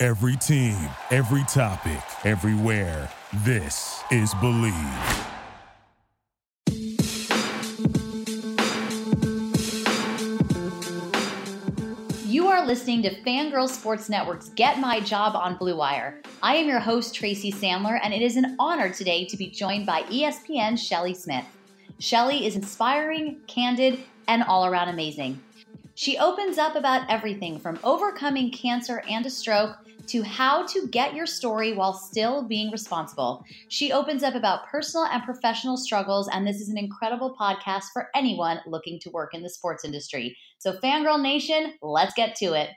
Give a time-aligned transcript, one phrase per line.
[0.00, 0.76] Every team,
[1.10, 3.10] every topic, everywhere.
[3.42, 4.72] This is Believe.
[12.24, 16.22] You are listening to Fangirl Sports Network's Get My Job on Blue Wire.
[16.44, 19.84] I am your host, Tracy Sandler, and it is an honor today to be joined
[19.84, 21.44] by ESPN's Shelley Smith.
[21.98, 25.42] Shelley is inspiring, candid, and all around amazing.
[25.98, 31.12] She opens up about everything from overcoming cancer and a stroke to how to get
[31.12, 33.44] your story while still being responsible.
[33.66, 38.10] She opens up about personal and professional struggles, and this is an incredible podcast for
[38.14, 40.36] anyone looking to work in the sports industry.
[40.58, 42.70] So, Fangirl Nation, let's get to it.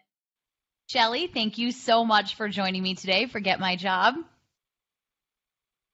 [0.88, 4.16] Shelley, thank you so much for joining me today for Get My Job.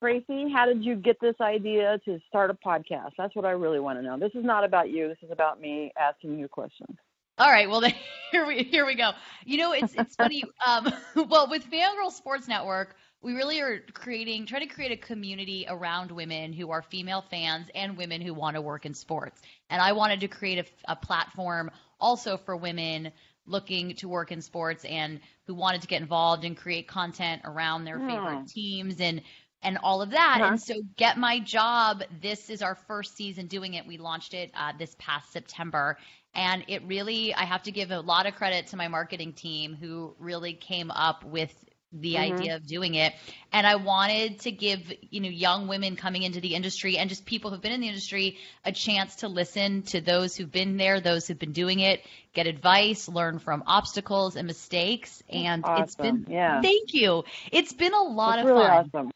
[0.00, 3.10] Tracy, how did you get this idea to start a podcast?
[3.18, 4.18] That's what I really want to know.
[4.18, 5.08] This is not about you.
[5.08, 6.96] This is about me asking you questions.
[7.38, 7.94] All right, well, then,
[8.32, 9.12] here we here we go.
[9.44, 10.44] You know, it's it's funny.
[10.66, 10.92] Um,
[11.28, 16.10] well, with Fangirl Sports Network, we really are creating, trying to create a community around
[16.10, 19.40] women who are female fans and women who want to work in sports.
[19.70, 23.12] And I wanted to create a, a platform also for women
[23.46, 27.84] looking to work in sports and who wanted to get involved and create content around
[27.84, 29.22] their favorite teams and
[29.62, 30.38] and all of that.
[30.40, 30.50] Uh-huh.
[30.50, 33.86] And so, Get My Job, this is our first season doing it.
[33.86, 35.98] We launched it uh, this past September.
[36.38, 39.74] And it really, I have to give a lot of credit to my marketing team
[39.74, 41.52] who really came up with
[41.92, 42.30] the Mhm.
[42.30, 43.12] idea of doing it.
[43.52, 47.26] And I wanted to give, you know, young women coming into the industry and just
[47.26, 51.00] people who've been in the industry a chance to listen to those who've been there,
[51.00, 52.04] those who've been doing it,
[52.34, 55.20] get advice, learn from obstacles and mistakes.
[55.28, 56.60] And it's been, Yeah.
[56.62, 57.24] thank you.
[57.50, 58.92] It's been a lot That's of really fun.
[58.94, 59.10] awesome.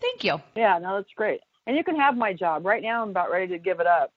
[0.00, 0.40] Thank you.
[0.56, 1.42] Yeah, no, that's great.
[1.68, 2.66] And you can have my job.
[2.66, 4.12] Right now, I'm about ready to give it up.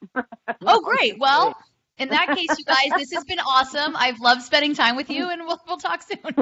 [0.66, 1.18] Oh, great.
[1.20, 1.56] Well,
[2.00, 3.96] in that case, you guys, this has been awesome.
[3.96, 6.18] I've loved spending time with you, and we'll we'll talk soon.
[6.24, 6.34] this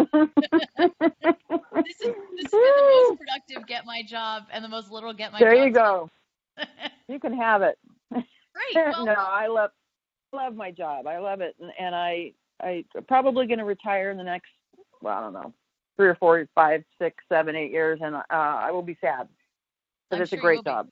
[2.01, 5.31] is this has been the most productive get my job and the most little get
[5.33, 5.57] my there job.
[5.57, 6.09] There you go.
[7.09, 7.77] You can have it.
[8.11, 8.25] Great.
[8.75, 9.71] Well, no, I love
[10.33, 11.07] love my job.
[11.07, 14.49] I love it, and, and I I probably going to retire in the next
[15.01, 15.53] well, I don't know,
[15.95, 19.29] three or four, five, six, seven, eight years, and uh, I will be sad
[20.11, 20.87] I'm it's sure a great job.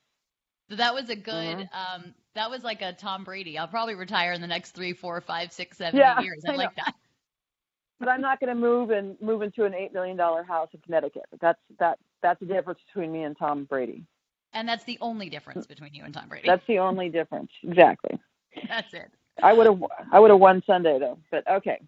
[0.70, 1.58] That was a good.
[1.58, 1.70] Mhm.
[1.74, 3.58] Um, that was like a Tom Brady.
[3.58, 6.44] I'll probably retire in the next three, four, five, six, seven, Yeah, years.
[6.48, 6.96] I I like that.
[8.00, 10.82] But I'm not going to move and move into an eight million dollar house in
[10.82, 11.24] Connecticut.
[11.40, 14.04] That's that that's the difference between me and Tom Brady.
[14.54, 16.48] And that's the only difference between you and Tom Brady.
[16.48, 17.52] That's the only difference.
[17.64, 18.20] Exactly.
[18.68, 19.12] That's it.
[19.44, 19.82] I would have
[20.12, 21.80] I would have won Sunday though, but okay.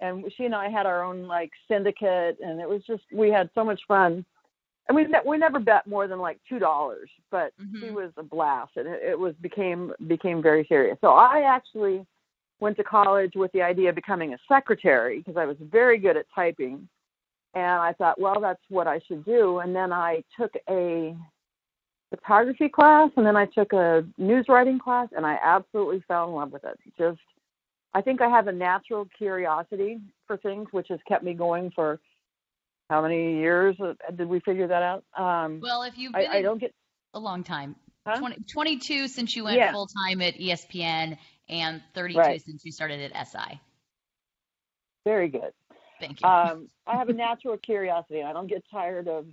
[0.00, 3.50] And she and I had our own like syndicate and it was just we had
[3.54, 4.24] so much fun.
[4.88, 7.94] And we ne- we never bet more than like two dollars, but she Mhm.
[7.94, 10.96] was a blast, and it, it was became became very serious.
[11.00, 12.06] So I actually
[12.60, 16.16] went to college with the idea of becoming a secretary because I was very good
[16.16, 16.88] at typing,
[17.54, 19.58] and I thought, well, that's what I should do.
[19.58, 21.16] And then I took a
[22.10, 26.34] photography class and then I took a news writing class and I absolutely fell in
[26.34, 26.78] love with it.
[26.96, 27.18] Just
[27.94, 31.98] I think I have a natural curiosity for things which has kept me going for
[32.88, 35.04] how many years uh, did we figure that out?
[35.16, 36.72] Um, well, if you've I, I don't get
[37.14, 37.74] a long time,
[38.06, 38.18] huh?
[38.18, 39.72] 20, 22 since you went Yeah.
[39.72, 41.18] full time at ESPN
[41.48, 42.42] and 32 Right.
[42.42, 43.60] since you started at SI.
[45.04, 45.52] very good.
[46.00, 46.28] Thank you.
[46.28, 48.22] um, I have a natural curiosity.
[48.22, 49.26] I don't get tired of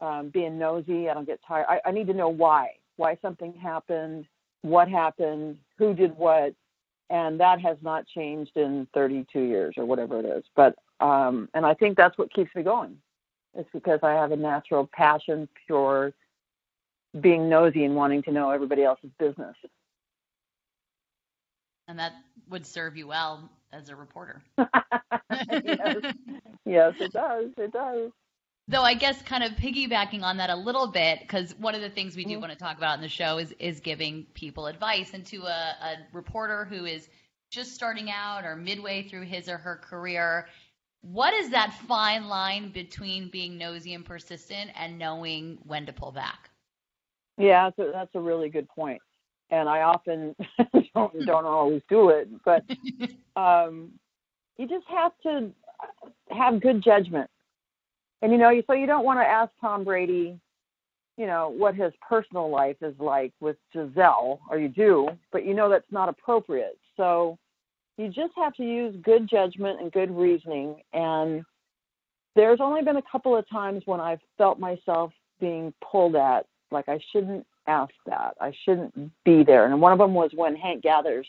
[0.00, 1.08] um, being nosy.
[1.08, 1.66] I don't get tired.
[1.68, 4.26] I, I need to know why, why something happened,
[4.62, 6.54] what happened, who did what,
[7.10, 10.44] and that has not changed in 32 years or whatever it is.
[10.56, 10.74] But
[11.04, 12.98] um, and I think that's what keeps me going.
[13.54, 16.12] It's because I have a natural passion for
[17.20, 19.56] being nosy and wanting to know everybody else's business.
[21.88, 22.12] and that
[22.48, 24.42] would serve you well as a reporter.
[25.62, 25.96] yes.
[26.64, 27.50] yes, it does.
[27.58, 28.10] It does.
[28.68, 31.90] Though I guess kind of piggybacking on that a little bit, because one of the
[31.90, 32.40] things we do Mhm.
[32.40, 35.14] want to talk about in the show is is giving people advice.
[35.14, 37.08] And to a, a reporter who is
[37.50, 40.48] just starting out or midway through his or her career,
[41.12, 46.12] what is that fine line between being nosy and persistent and knowing when to pull
[46.12, 46.50] back?
[47.36, 49.02] Yeah, that's a, that's a really good point.
[49.50, 50.34] And I often
[50.94, 52.64] don't don't always do it, but
[53.40, 53.92] um,
[54.56, 55.52] you just have to
[56.30, 57.28] have good judgment.
[58.22, 60.38] And you know, so you don't want to ask Tom Brady,
[61.18, 65.52] you know, what his personal life is like with Gisele, or you do, but you
[65.52, 66.78] know that's not appropriate.
[66.96, 67.38] So
[67.96, 70.82] you just have to use good judgment and good reasoning.
[70.92, 71.44] And
[72.34, 76.88] there's only been a couple of times when I've felt myself being pulled at, like
[76.88, 78.34] I shouldn't ask that.
[78.40, 78.94] I shouldn't
[79.24, 79.66] be there.
[79.66, 81.26] And one of them was when Hank Gathers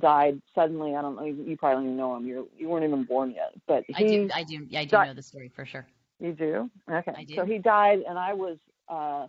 [0.00, 0.94] died suddenly.
[0.94, 1.24] I don't know.
[1.24, 2.26] You probably don't even know him.
[2.26, 3.52] You you weren't even born yet.
[3.66, 5.86] But he, I do, I do, I do Di- know the story for sure.
[6.20, 6.70] you do?
[6.90, 7.12] Okay.
[7.16, 7.34] I do.
[7.36, 8.58] So he died, and I was
[8.88, 9.26] uh,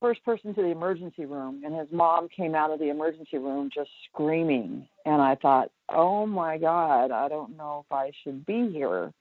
[0.00, 3.70] first person to the emergency room, and his mom came out of the emergency room
[3.72, 4.88] just screaming.
[5.04, 9.12] And I thought, oh my God, I don't know if I should be here.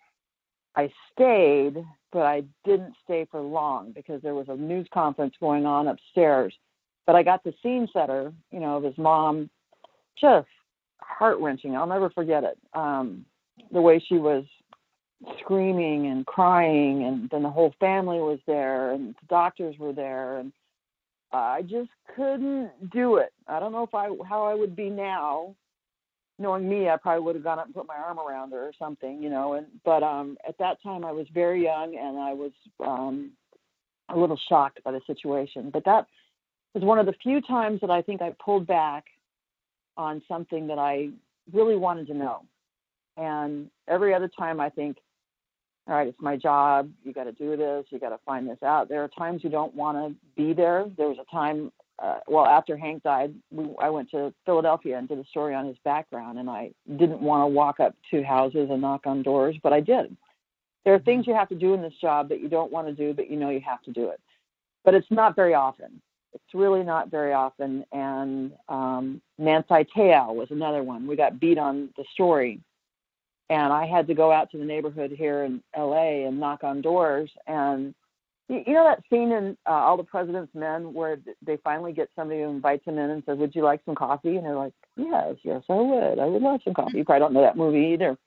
[0.75, 5.65] I stayed, but I didn't stay for long because there was a news conference going
[5.65, 6.53] on upstairs.
[7.05, 9.49] But I got the scene setter, you know, of his mom,
[10.19, 10.47] just
[11.01, 11.75] heart wrenching.
[11.75, 12.57] I'll never forget it.
[12.73, 13.25] Um,
[13.71, 14.45] the way she was
[15.39, 20.37] screaming and crying and then the whole family was there and the doctors were there
[20.37, 20.53] and
[21.31, 23.31] I just couldn't do it.
[23.47, 25.55] I don't know if I how I would be now.
[26.41, 28.71] Knowing me, I probably would have gone up and put my arm around her or
[28.79, 29.53] something, you know.
[29.53, 33.31] And but um at that time I was very young and I was um
[34.09, 35.69] a little shocked by the situation.
[35.71, 36.07] But that
[36.73, 39.05] was one of the few times that I think I pulled back
[39.97, 41.09] on something that I
[41.51, 42.43] really wanted to know.
[43.17, 44.97] And every other time I think,
[45.89, 46.91] all right, it's my job.
[47.03, 47.85] You got to do this.
[47.89, 48.89] You got to find this out.
[48.89, 50.85] There are times you don't want to be there.
[50.97, 55.07] There was a time, uh, well, after Hank died, we, I went to Philadelphia and
[55.07, 58.69] did a story on his background, and I didn't want to walk up to houses
[58.69, 60.15] and knock on doors, but I did.
[60.85, 62.93] There are things you have to do in this job that you don't want to
[62.93, 64.21] do, but you know you have to do it.
[64.85, 66.01] But it's not very often.
[66.33, 67.83] It's really not very often.
[67.91, 71.07] And um, Manti Te'o was another one.
[71.07, 72.61] We got beat on the story
[73.49, 76.81] and I had to go out to the neighborhood here in LA and knock on
[76.81, 77.31] doors.
[77.47, 77.95] And
[78.47, 82.09] you, you know that scene in uh, All the President's Men where they finally get
[82.15, 84.73] somebody who invites them in and says, "Would you like some coffee?" And they're like,
[84.95, 86.19] "Yes, yes, I would.
[86.19, 88.17] I would love some coffee." You probably don't know that movie either.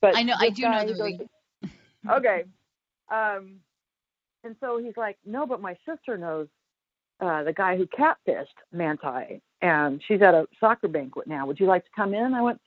[0.00, 1.28] But I know, I do know the movie.
[2.10, 2.44] okay.
[3.10, 3.60] Um,
[4.44, 6.48] and so he's like, no, but my sister knows
[7.20, 11.46] uh, the guy who catfished Manti, and she's at a soccer banquet now.
[11.46, 12.34] Would you like to come in?
[12.34, 12.60] I went,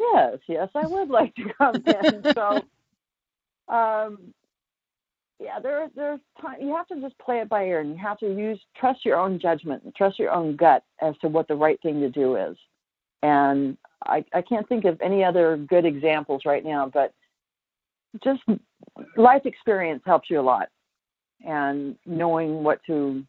[0.00, 2.24] yes, yes, I would like to come in.
[2.34, 2.64] so,
[3.68, 4.34] um,
[5.38, 6.60] yeah, there, there's time.
[6.60, 9.18] You have to just play it by ear, and you have to use trust your
[9.18, 12.36] own judgment, and trust your own gut as to what the right thing to do
[12.36, 12.56] is.
[13.22, 13.76] And
[14.06, 17.12] I, I can't think of any other good examples right now, but
[18.24, 18.42] just
[19.16, 20.68] life experience helps you a lot
[21.46, 23.24] and knowing what to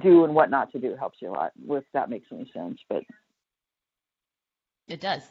[0.00, 2.78] do and what not to do helps you a lot if that makes any sense
[2.88, 3.02] but
[4.88, 5.22] It does.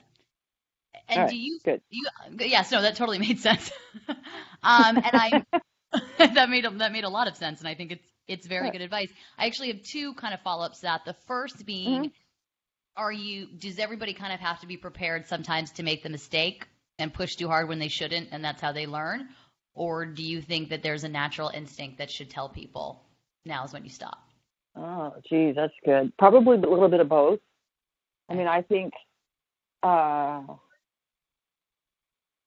[1.09, 1.81] And right, do you, good.
[1.89, 2.05] you?
[2.39, 3.71] Yes, no, that totally made sense.
[4.63, 5.43] um, and I
[6.17, 8.69] that made a, that made a lot of sense, and I think it's it's very
[8.71, 9.09] good advice.
[9.37, 11.05] I actually have two kind of follow ups to that.
[11.05, 12.11] The first being, Mhm.
[12.97, 13.47] are you?
[13.47, 16.67] Does everybody kind of have to be prepared sometimes to make the mistake
[16.99, 19.29] and push too hard when they shouldn't, and that's how they learn?
[19.75, 23.03] Or do you think that there's a natural instinct that should tell people
[23.45, 24.19] now is when you stop?
[24.75, 27.39] oh geez that's good probably a little bit of both
[28.29, 28.93] i mean i think
[29.83, 30.41] uh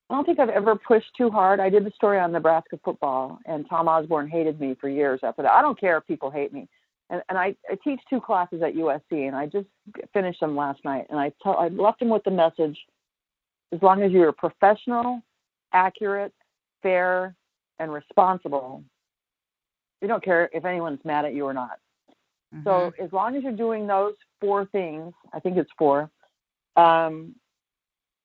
[0.09, 1.59] I don't think I've ever pushed too hard.
[1.59, 5.43] I did the story on Nebraska football, and Tom Osborne hated me for years after
[5.43, 5.53] that.
[5.53, 6.69] I don't care if people hate me.
[7.11, 9.67] and, and I, I teach two classes at USC, and I just
[10.13, 11.07] finished them last night.
[11.11, 12.79] And I tell I left them with the message:
[13.73, 15.23] as long as you're professional,
[15.73, 16.33] accurate,
[16.83, 17.35] fair,
[17.81, 18.85] and responsible,
[20.01, 21.79] you don't care if anyone's mad at you or not.
[22.55, 22.63] Mm-hmm.
[22.65, 26.11] So as long as you're doing those four things, I think it's four,
[26.77, 27.35] um,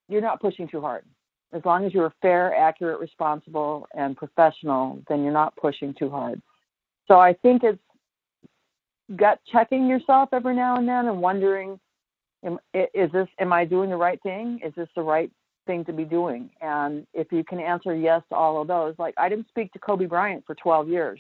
[0.08, 1.06] you're not pushing too hard.
[1.54, 6.42] As long as you're fair, accurate, responsible, and professional, then you're not pushing too hard.
[7.08, 7.80] So I think it's
[9.18, 11.80] gut checking yourself every now and then and wondering,
[12.74, 14.60] is this, am I doing the right thing?
[14.64, 15.30] Is this the right
[15.68, 16.50] thing to be doing?
[16.62, 19.80] And if you can answer yes to all of those, like I didn't speak to
[19.80, 21.20] Kobe Bryant for 12 years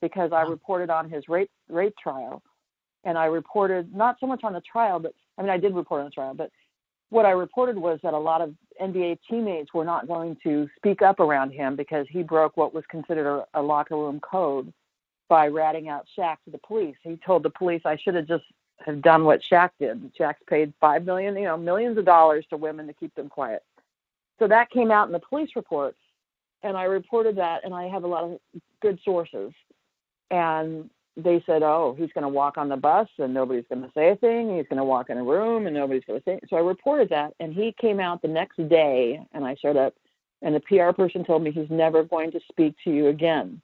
[0.00, 2.42] because I reported on his rape rape trial,
[3.04, 6.00] and I reported not so much on the trial, but I mean I did report
[6.00, 6.50] on the trial, but
[7.10, 11.02] what I reported was that a lot of NBA teammates were not going to speak
[11.02, 14.72] up around him because he broke what was considered a, a locker room code
[15.28, 16.96] by ratting out Shaq to the police.
[17.02, 18.44] He told the police I should have just
[18.86, 20.12] have done what Shaq did.
[20.18, 23.62] Shaq's paid five million, you know, millions of dollars to women to keep them quiet.
[24.38, 25.94] So that came out in the police report,
[26.62, 28.38] and I reported that, and I have a lot of
[28.80, 29.52] good sources
[30.30, 33.90] and they said, "Oh, he's going to walk on the bus and nobody's going to
[33.94, 34.56] say a thing.
[34.56, 37.08] He's going to walk in a room and nobody's going to say." So I reported
[37.10, 39.94] that, and he came out the next day, and I showed up,
[40.42, 43.60] and the PR person told me he's never going to speak to you again.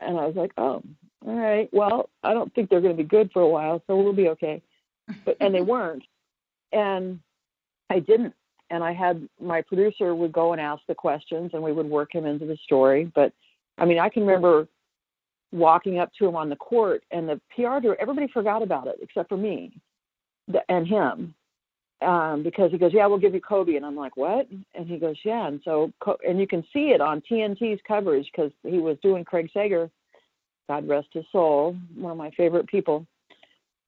[0.00, 0.82] And I was like, "Oh,
[1.26, 1.68] all right.
[1.72, 4.28] Well, I don't think they're going to be good for a while, so we'll be
[4.28, 4.62] okay."
[5.24, 6.04] But and they weren't,
[6.72, 7.20] and
[7.90, 8.34] I didn't.
[8.70, 12.14] And I had my producer would go and ask the questions, and we would work
[12.14, 13.10] him into the story.
[13.14, 13.32] But
[13.78, 14.68] I mean, I can remember
[15.54, 18.96] walking up to him on the court, and the PR director, everybody forgot about it
[19.00, 19.72] except for me
[20.68, 21.34] and him.
[22.02, 24.46] Um, because he goes, yeah, we'll give you Kobe, and I'm like, what?
[24.74, 25.46] And he goes, yeah.
[25.46, 25.90] And so,
[26.28, 29.88] and you can see it on TNT's coverage because he was doing Craig Sager,
[30.68, 33.06] God rest his soul, one of my favorite people,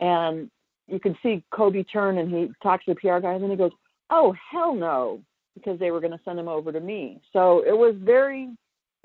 [0.01, 0.51] and
[0.87, 3.57] you can see Kobe turn and he talks to the PR guy, and then he
[3.57, 3.73] goes,
[4.09, 5.21] oh hell no,
[5.55, 7.21] because they were going to send him over to me.
[7.33, 8.51] So it was very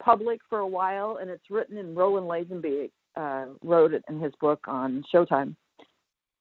[0.03, 4.33] public for a while, and it's written in Roland Lazenby uh, wrote it in his
[4.39, 5.55] book on Showtime.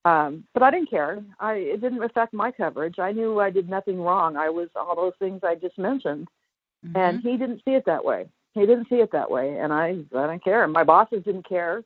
[0.03, 1.23] Um, but I didn't care.
[1.39, 2.97] I it didn't affect my coverage.
[2.97, 4.35] I knew I did nothing wrong.
[4.35, 6.27] I was all those things I just mentioned,
[6.85, 6.97] mm-hmm.
[6.97, 8.27] and he didn't see it that way.
[8.53, 10.67] He didn't see it that way, and I I don't care.
[10.67, 11.83] My bosses didn't care.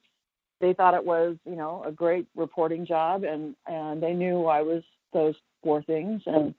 [0.62, 4.62] They thought it was you know a great reporting job, and and they knew I
[4.62, 6.56] was those four things, and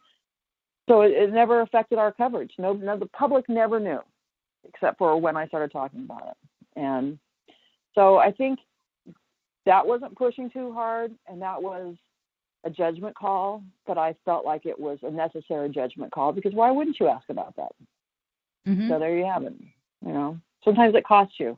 [0.91, 2.53] so it, it never affected our coverage.
[2.59, 4.01] No, no, the public never knew
[4.69, 6.81] except for when I started talking about it.
[6.81, 7.19] And
[7.95, 8.59] so I think
[9.65, 11.97] that wasn't pushing too hard, and that was
[12.65, 16.71] a judgment call, but I felt like it was a necessary judgment call because why
[16.71, 17.73] wouldn't you ask about that?
[18.67, 18.89] Mm-hmm.
[18.89, 19.55] So there you have it.
[20.05, 21.57] You know, sometimes it costs you,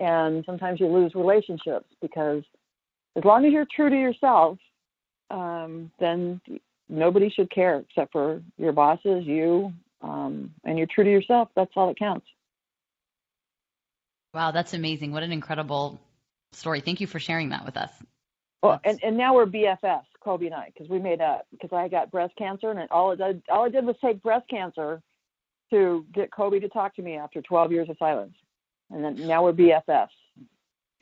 [0.00, 2.42] and sometimes you lose relationships because
[3.16, 4.58] as long as you're true to yourself,
[5.30, 6.40] um, then
[6.88, 9.72] nobody should care except for your bosses, you,
[10.04, 12.26] um, and you're true to yourself, that's all that counts.
[14.34, 15.12] Wow, that's amazing.
[15.12, 16.00] What an incredible
[16.52, 16.80] story.
[16.80, 17.90] Thank you for sharing that with us.
[18.62, 21.88] Well, and, and now we're BFFs, Kobe and I, because we made up because I
[21.88, 25.00] got breast cancer, and all it did, all I did was take breast cancer
[25.70, 28.34] to get Kobe to talk to me after 12 years of silence,
[28.90, 30.08] and then now we're BFFs.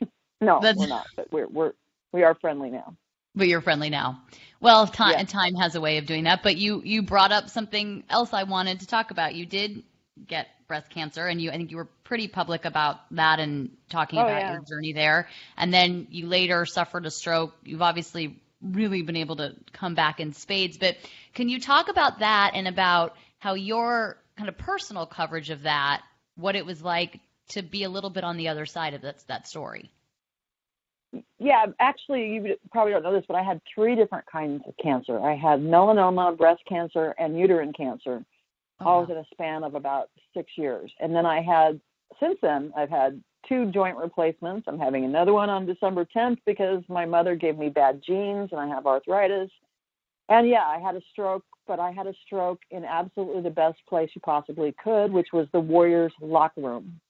[0.41, 0.77] no, That's...
[0.77, 1.73] we're not, but we're we're
[2.11, 2.95] we are friendly now.
[3.35, 4.21] But you're friendly now.
[4.59, 5.23] Well, time yeah.
[5.23, 6.41] time has a way of doing that.
[6.43, 9.35] But you you brought up something else I wanted to talk about.
[9.35, 9.83] You did
[10.25, 14.19] get breast cancer, and you I think you were pretty public about that and talking
[14.19, 14.53] oh, about yeah.
[14.53, 15.27] your journey there.
[15.57, 17.53] And then you later suffered a stroke.
[17.63, 20.77] You've obviously really been able to come back in spades.
[20.77, 20.95] But
[21.33, 26.01] can you talk about that and about how your kind of personal coverage of that,
[26.35, 29.27] what it was like to be a little bit on the other side of that
[29.27, 29.91] that story?
[31.39, 35.19] Yeah, actually, you probably don't know this, but I had three different kinds of cancer.
[35.19, 38.23] I had melanoma, breast cancer, and uterine cancer,
[38.79, 39.01] oh, all wow.
[39.01, 40.91] within a span of about six years.
[40.99, 41.79] And then I had,
[42.19, 44.67] since then, I've had two joint replacements.
[44.67, 48.59] I'm having another one on December 10th because my mother gave me bad genes and
[48.59, 49.49] I have arthritis.
[50.29, 53.77] And yeah, I had a stroke, but I had a stroke in absolutely the best
[53.87, 57.01] place you possibly could, which was the Warriors locker room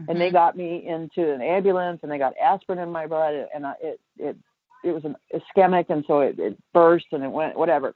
[0.00, 0.10] mm-hmm.
[0.10, 0.34] and they mm-hmm.
[0.34, 4.00] got me into an ambulance and they got aspirin in my blood and I, it
[4.18, 4.36] it
[4.82, 7.94] it was an ischemic and so it, it burst and it went whatever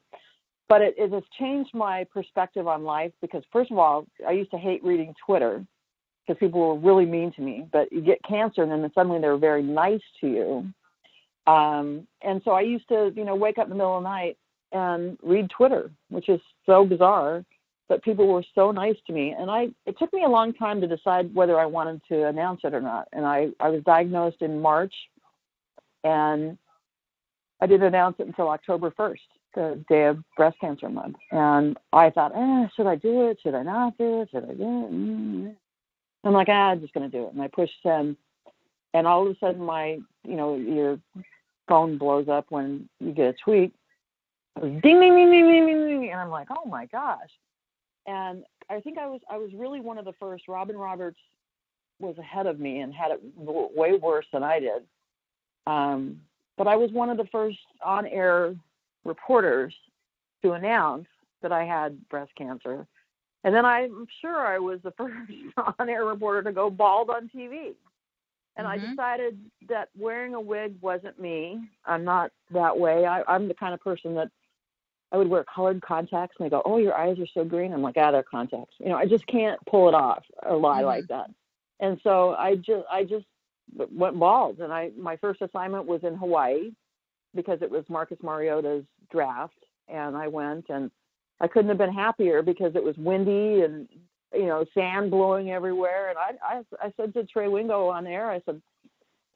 [0.69, 4.51] but it, it has changed my perspective on life because first of all i used
[4.51, 5.65] to hate reading twitter
[6.27, 9.37] because people were really mean to me but you get cancer and then suddenly they're
[9.37, 13.71] very nice to you um, and so i used to you know wake up in
[13.71, 14.37] the middle of the night
[14.73, 17.45] and read twitter which is so bizarre
[17.89, 20.81] but people were so nice to me and i it took me a long time
[20.81, 24.41] to decide whether i wanted to announce it or not and i i was diagnosed
[24.41, 24.95] in march
[26.05, 26.59] and
[27.61, 29.19] I didn't announce it until October 1st,
[29.55, 31.17] the day of breast cancer month.
[31.31, 33.39] And I thought, eh, should I do it?
[33.43, 34.29] Should I not do it?
[34.31, 34.93] Should I do it?
[34.93, 35.49] Mm-hmm.
[36.25, 37.33] I'm like, ah, I'm just going to do it.
[37.33, 38.17] And I push send.
[38.93, 40.99] And all of a sudden, my, you know, your
[41.67, 43.75] phone blows up when you get a tweet.
[44.61, 46.11] Ding, ding, ding, ding, ding, ding.
[46.13, 47.31] And I'm like, oh my gosh.
[48.07, 50.49] And I think I was I was really one of the first.
[50.49, 51.19] Robin Roberts
[52.01, 54.83] was ahead of me and had it way worse than I did.
[55.67, 56.21] Um,
[56.57, 58.55] but I was one of the first on-air
[59.05, 59.75] reporters
[60.43, 61.07] to announce
[61.43, 62.87] that I had breast cancer.
[63.45, 65.15] And then I'm sure I was the first
[65.79, 67.75] on-air reporter to go bald on TV.
[68.57, 68.87] And mm-hmm.
[68.87, 71.61] I decided that wearing a wig wasn't me.
[71.87, 73.05] I'm not that way.
[73.05, 74.31] I, I'm the kind of person that
[75.15, 77.83] I would wear colored contacts and they go, "Oh, your eyes are so green." I'm
[77.83, 80.87] like, "Ah, they're contacts." You know, I just can't pull it off or lie mm-hmm.
[80.87, 81.31] like that.
[81.79, 83.25] And so I just I just
[83.93, 86.73] went bald, and I my first assignment was in Hawaii
[87.33, 90.91] because it was Marcus Mariota's draft, and I went and
[91.41, 93.89] I couldn't have been happier because it was windy and
[94.33, 96.09] you know sand blowing everywhere.
[96.09, 98.61] And I I, I said to Trey Wingo on air, I said,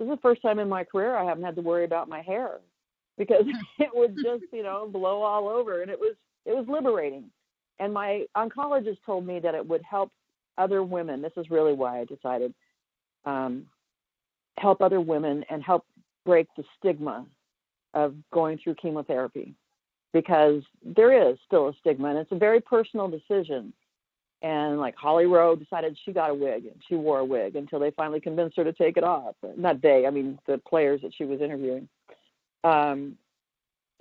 [0.01, 2.21] "This is the first time in my career I haven't had to worry about my
[2.21, 2.59] hair
[3.19, 3.45] because
[3.79, 6.15] it would just you know blow all over, and it was
[6.47, 7.25] it was liberating."
[7.81, 10.11] And my oncologist told me that it would help
[10.57, 11.23] other women.
[11.23, 12.53] This is really why I decided
[13.25, 13.67] um,
[14.59, 15.85] help other women and help
[16.25, 17.25] break the stigma
[17.95, 19.55] of going through chemotherapy
[20.13, 23.73] because there is still a stigma and it's a very personal decision.
[24.41, 27.81] And like Holly Rowe decided she got a wig and she wore a wig until
[27.81, 29.35] they finally convinced her to take it off.
[29.57, 31.89] Not they, I mean the players that she was interviewing.
[32.65, 33.17] Um,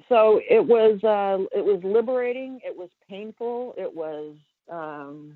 [0.10, 2.60] so it was uh, it was liberating.
[2.64, 3.74] It was painful.
[3.78, 4.36] It was
[4.72, 5.34] um,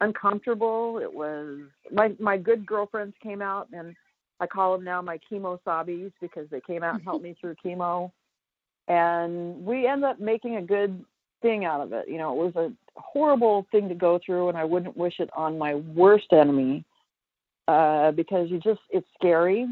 [0.00, 0.98] uncomfortable.
[1.02, 1.60] It was
[1.92, 3.94] my my good girlfriends came out, and
[4.40, 7.56] I call them now my chemo sobbies because they came out and helped me through
[7.64, 8.10] chemo,
[8.86, 11.04] and we end up making a good
[11.42, 12.08] thing out of it.
[12.08, 15.30] You know, it was a horrible thing to go through, and I wouldn't wish it
[15.36, 16.84] on my worst enemy
[17.66, 19.66] uh, because you just it's scary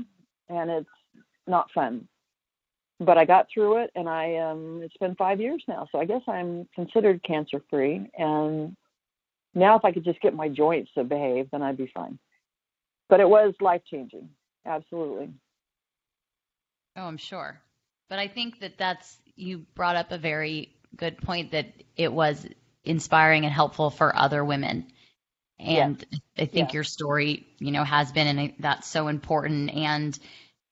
[0.48, 0.88] and it's
[1.46, 2.08] not fun.
[2.98, 6.06] But I got through it, and I um, it's been five years now, so I
[6.06, 8.76] guess I'm considered cancer free, and
[9.56, 12.18] now, if I could just get my joints to behave, then I'd be fine.
[13.08, 14.28] But it was life changing,
[14.66, 15.30] absolutely.
[16.94, 17.58] Oh, I'm sure.
[18.10, 22.46] But I think that that's, you brought up a very good point that it was
[22.84, 24.88] inspiring and helpful for other women.
[25.58, 26.20] And yes.
[26.36, 26.74] I think yes.
[26.74, 29.70] your story, you know, has been, and that's so important.
[29.70, 30.18] And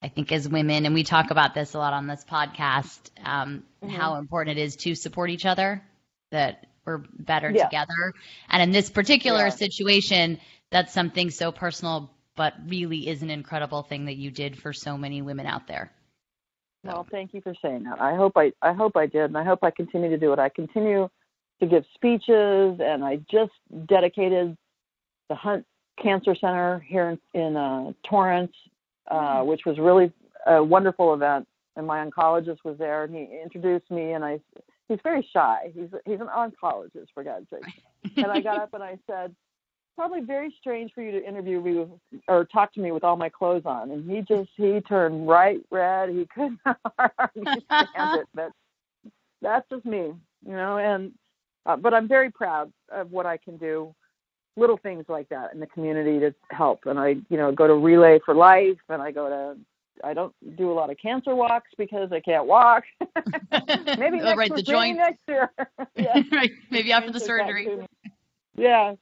[0.05, 3.63] I think as women, and we talk about this a lot on this podcast, um,
[3.83, 3.95] mm-hmm.
[3.95, 5.83] how important it is to support each other.
[6.31, 7.65] That we're better yeah.
[7.65, 8.13] together.
[8.51, 9.49] And in this particular yeah.
[9.49, 10.39] situation,
[10.71, 14.99] that's something so personal, but really is an incredible thing that you did for so
[14.99, 15.91] many women out there.
[16.83, 17.99] Well, thank you for saying that.
[17.99, 20.39] I hope I, I hope I did, and I hope I continue to do it.
[20.39, 21.09] I continue
[21.61, 23.53] to give speeches, and I just
[23.87, 24.55] dedicated
[25.31, 25.65] the Hunt
[26.03, 28.53] Cancer Center here in, in uh, Torrance,
[29.11, 29.49] uh, mm-hmm.
[29.49, 30.13] which was really
[30.47, 31.47] a wonderful event.
[31.77, 34.39] And my oncologist was there, and he introduced me, and I
[34.89, 35.73] he's very shy.
[35.75, 38.17] He's he's an oncologist for God's sake.
[38.17, 39.35] and I got up and I said,
[39.95, 41.89] probably very strange for you to interview me with,
[42.29, 43.91] or talk to me with all my clothes on.
[43.91, 46.11] And he just he turned bright red.
[46.11, 46.61] He couldn't
[46.99, 48.27] hardly stand it.
[48.35, 48.51] But
[49.43, 50.13] that's just me,
[50.47, 50.79] you know.
[50.79, 51.13] And
[51.67, 53.95] uh, but I'm very proud of what I can do.
[54.57, 56.87] Little things like that in the community to help.
[56.87, 59.59] And I, you know, go to Relay for Life, and I go to
[60.03, 62.85] I don't do a lot of cancer walks because I can't walk.
[63.99, 64.97] maybe next, right, the joint.
[64.97, 65.51] next year.
[65.97, 66.23] yeah.
[66.33, 67.69] right, maybe after the surgery.
[68.57, 68.95] Yeah,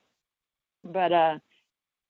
[0.85, 1.39] but uh,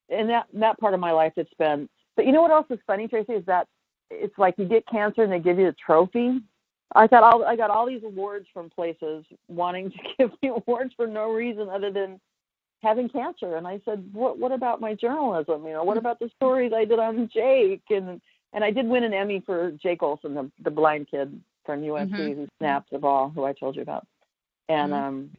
[0.09, 1.87] in that that part of my life, it's been.
[2.15, 3.67] But you know what else is funny, Tracy, is that
[4.09, 6.39] it's like you get cancer and they give you a trophy.
[6.95, 10.93] I got all I got all these awards from places wanting to give me awards
[10.95, 12.19] for no reason other than
[12.83, 13.55] having cancer.
[13.55, 15.65] And I said, what what about my journalism?
[15.65, 18.21] You know, what about the stories I did on Jake and
[18.53, 22.11] and I did win an Emmy for Jake Olson, the the blind kid from USC
[22.11, 22.41] mm-hmm.
[22.41, 24.05] who snapped the ball, who I told you about.
[24.69, 25.05] And mm-hmm.
[25.05, 25.31] um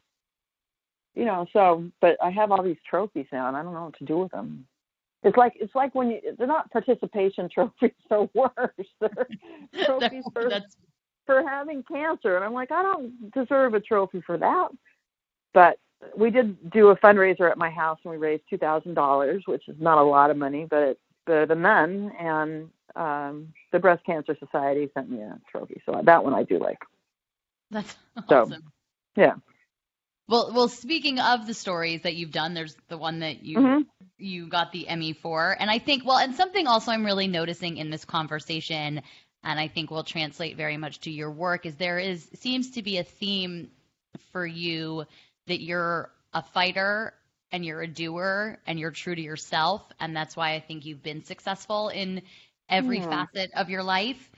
[1.13, 3.97] you know, so but I have all these trophies now and I don't know what
[3.99, 4.65] to do with them.
[5.23, 8.87] It's like it's like when you they're not participation trophies, they're worse.
[8.99, 9.27] They're
[9.85, 10.49] trophies for
[11.25, 12.35] for having cancer.
[12.35, 14.69] And I'm like, I don't deserve a trophy for that.
[15.53, 15.77] But
[16.15, 19.67] we did do a fundraiser at my house and we raised two thousand dollars, which
[19.67, 22.11] is not a lot of money, but it's better than none.
[22.19, 26.59] And um, the Breast Cancer Society sent me a trophy, so that one I do
[26.59, 26.79] like.
[27.71, 27.95] That's
[28.29, 28.51] awesome.
[28.51, 29.33] So, yeah.
[30.27, 33.81] Well, well, speaking of the stories that you've done, there's the one that you mm-hmm.
[34.17, 37.77] you got the Emmy for, and I think well, and something also I'm really noticing
[37.77, 39.01] in this conversation,
[39.43, 42.81] and I think will translate very much to your work is there is seems to
[42.81, 43.69] be a theme
[44.31, 45.05] for you
[45.47, 47.13] that you're a fighter
[47.51, 51.03] and you're a doer and you're true to yourself, and that's why I think you've
[51.03, 52.21] been successful in
[52.69, 54.31] every facet of your life.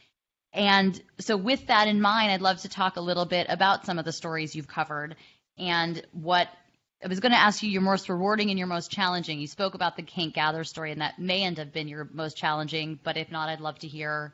[0.54, 4.00] And so, with that in mind, I'd love to talk a little bit about some
[4.00, 5.16] of the stories you've covered
[5.58, 6.48] and what
[7.04, 9.40] I was going to ask you your most rewarding and your most challenging.
[9.40, 12.38] You spoke about the Hank Gather story, and that may end up being your most
[12.38, 13.00] challenging.
[13.04, 14.34] But if not, I'd love to hear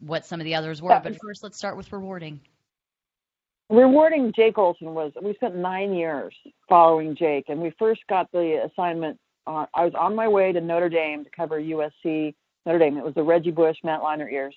[0.00, 0.98] what some of the others were.
[0.98, 2.40] But first, let's start with rewarding.
[3.70, 6.34] Rewarding Jake Olson was we spent nine years
[6.68, 9.18] following Jake, and we first got the assignment.
[9.46, 12.34] Uh, I was on my way to Notre Dame to cover USC
[12.66, 12.98] Notre Dame.
[12.98, 14.54] It was the Reggie Bush, Matt Leinart years.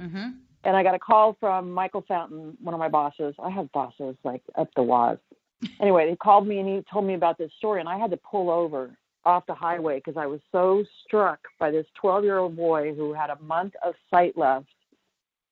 [0.00, 0.30] Mm-hmm.
[0.64, 3.34] And I got a call from Michael Fountain, one of my bosses.
[3.42, 5.18] I have bosses like up the waz
[5.80, 8.16] anyway, he called me and he told me about this story, and I had to
[8.16, 12.56] pull over off the highway because I was so struck by this 12 year old
[12.56, 14.66] boy who had a month of sight left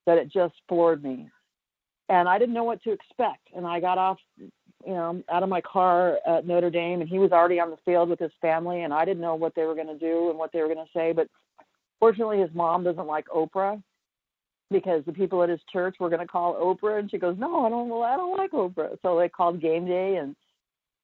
[0.05, 1.29] that it just floored me.
[2.11, 3.47] And I didn't know what to expect.
[3.55, 7.19] And I got off, you know, out of my car at Notre Dame, and he
[7.19, 9.75] was already on the field with his family, and I didn't know what they were
[9.75, 11.13] going to do and what they were going to say.
[11.13, 11.27] But
[11.99, 13.81] fortunately, his mom doesn't like Oprah,
[14.69, 17.65] because the people at his church were going to call Oprah, and she goes, "No,
[17.65, 17.89] I don't.
[17.89, 20.35] Well, I don't like Oprah." So they called game day, and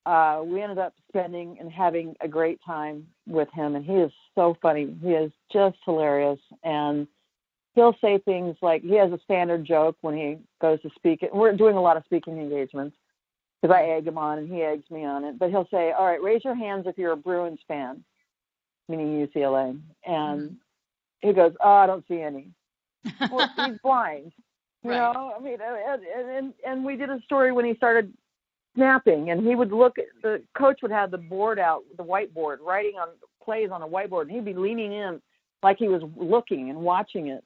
[0.05, 3.75] uh, we ended up spending and having a great time with him.
[3.75, 4.95] And he is so funny.
[5.01, 7.07] He is just hilarious, and
[7.77, 11.23] he'll say things like he has a standard joke when he goes to speak.
[11.31, 12.97] We're doing a lot of speaking engagements
[13.61, 15.37] because I egg him on and he eggs me on it.
[15.37, 18.03] But he'll say, "All right, raise your hands if you're a Bruins fan,"
[18.89, 20.53] meaning UCLA, and mm-hmm.
[21.21, 22.49] he goes, "Oh, I don't see any."
[23.31, 24.33] well, he's blind.
[24.83, 25.13] You right.
[25.13, 28.11] know, I mean, and, and and we did a story when he started
[28.75, 29.99] snapping, and he would look.
[29.99, 33.09] At, the coach would have the board out, the whiteboard, writing on
[33.43, 35.21] plays on a whiteboard, and he'd be leaning in
[35.61, 37.43] like he was looking and watching it.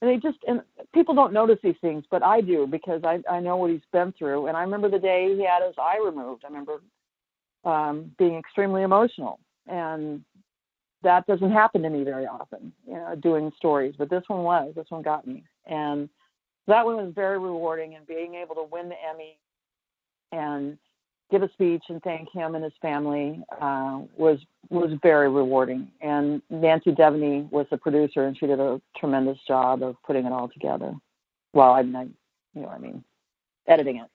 [0.00, 0.60] And they just and
[0.94, 4.12] people don't notice these things, but I do because I I know what he's been
[4.12, 4.46] through.
[4.46, 6.44] And I remember the day he had his eye removed.
[6.44, 6.82] I remember
[7.64, 10.22] um, being extremely emotional, and
[11.02, 13.94] that doesn't happen to me very often, you know, doing stories.
[13.96, 14.74] But this one was.
[14.76, 16.10] This one got me, and
[16.66, 17.94] that one was very rewarding.
[17.94, 19.38] And being able to win the Emmy
[20.32, 20.76] and
[21.30, 24.38] give a speech and thank him and his family uh, was
[24.70, 25.88] was very rewarding.
[26.00, 30.32] And Nancy Devaney was the producer, and she did a tremendous job of putting it
[30.32, 30.92] all together.
[31.52, 31.82] Well, I, I
[32.54, 33.04] you know, I mean,
[33.66, 34.10] editing it.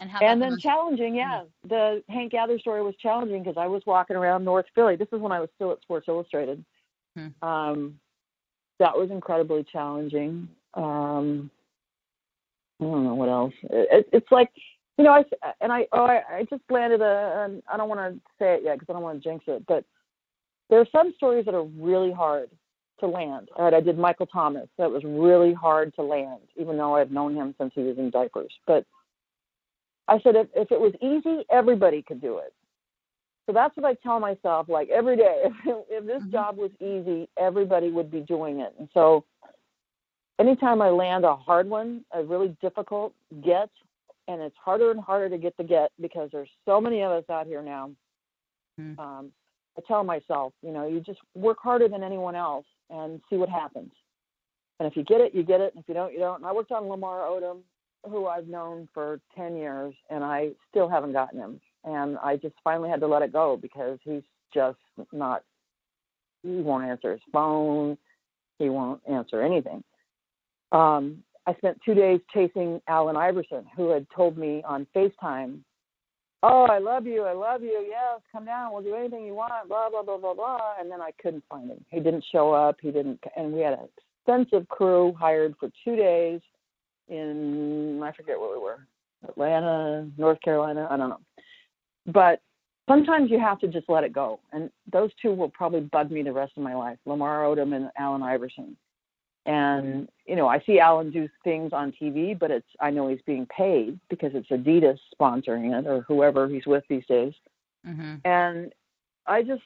[0.00, 1.42] And, and then challenging, yeah.
[1.42, 1.68] Mm-hmm.
[1.68, 4.96] The Hank Gather story was challenging because I was walking around North Philly.
[4.96, 6.64] This is when I was still at Sports Illustrated.
[7.16, 7.48] Hmm.
[7.48, 8.00] Um,
[8.80, 10.48] that was incredibly challenging.
[10.74, 11.50] Um,
[12.80, 13.54] I don't know what else.
[13.70, 14.50] It, it's like,
[14.98, 15.24] you know, I
[15.60, 17.60] and I oh I, I just landed a.
[17.72, 19.84] I don't want to say it yet because I don't want to jinx it, but
[20.70, 22.50] there are some stories that are really hard
[23.00, 23.48] to land.
[23.56, 24.68] All right, I did Michael Thomas.
[24.78, 28.10] That was really hard to land, even though I've known him since he was in
[28.10, 28.52] diapers.
[28.66, 28.86] But
[30.08, 32.52] I said, if, if it was easy, everybody could do it.
[33.46, 35.44] So that's what I tell myself, like every day.
[35.66, 36.30] If, if this mm-hmm.
[36.30, 38.72] job was easy, everybody would be doing it.
[38.78, 39.24] And so
[40.38, 43.70] anytime I land a hard one, a really difficult get,
[44.28, 47.24] and it's harder and harder to get the get because there's so many of us
[47.30, 47.90] out here now.
[48.80, 48.98] Mm-hmm.
[48.98, 49.32] Um,
[49.76, 53.48] I tell myself, you know, you just work harder than anyone else and see what
[53.48, 53.90] happens.
[54.78, 55.74] And if you get it, you get it.
[55.74, 56.36] And if you don't, you don't.
[56.36, 57.60] And I worked on Lamar Odom
[58.08, 61.60] who I've known for 10 years and I still haven't gotten him.
[61.84, 64.22] And I just finally had to let it go because he's
[64.54, 64.78] just
[65.12, 65.42] not,
[66.42, 67.96] he won't answer his phone.
[68.58, 69.82] He won't answer anything.
[70.70, 75.60] Um, I spent two days chasing Allen Iverson, who had told me on FaceTime,
[76.44, 77.22] Oh, I love you.
[77.22, 77.86] I love you.
[77.88, 78.72] Yes, come down.
[78.72, 79.68] We'll do anything you want.
[79.68, 80.74] Blah, blah, blah, blah, blah.
[80.80, 81.84] And then I couldn't find him.
[81.88, 82.78] He didn't show up.
[82.82, 83.88] He didn't, and we had an
[84.26, 86.40] extensive crew hired for two days
[87.08, 88.86] in I forget where we were,
[89.28, 91.20] Atlanta, North Carolina, I don't know.
[92.06, 92.40] But
[92.88, 96.22] sometimes you have to just let it go, and those two will probably bug me
[96.22, 98.76] the rest of my life: Lamar Odom and Allen Iverson.
[99.44, 103.22] And you know, I see Allen do things on TV, but it's I know he's
[103.26, 107.32] being paid because it's Adidas sponsoring it or whoever he's with these days.
[107.86, 108.14] Mm-hmm.
[108.24, 108.72] And
[109.26, 109.62] I just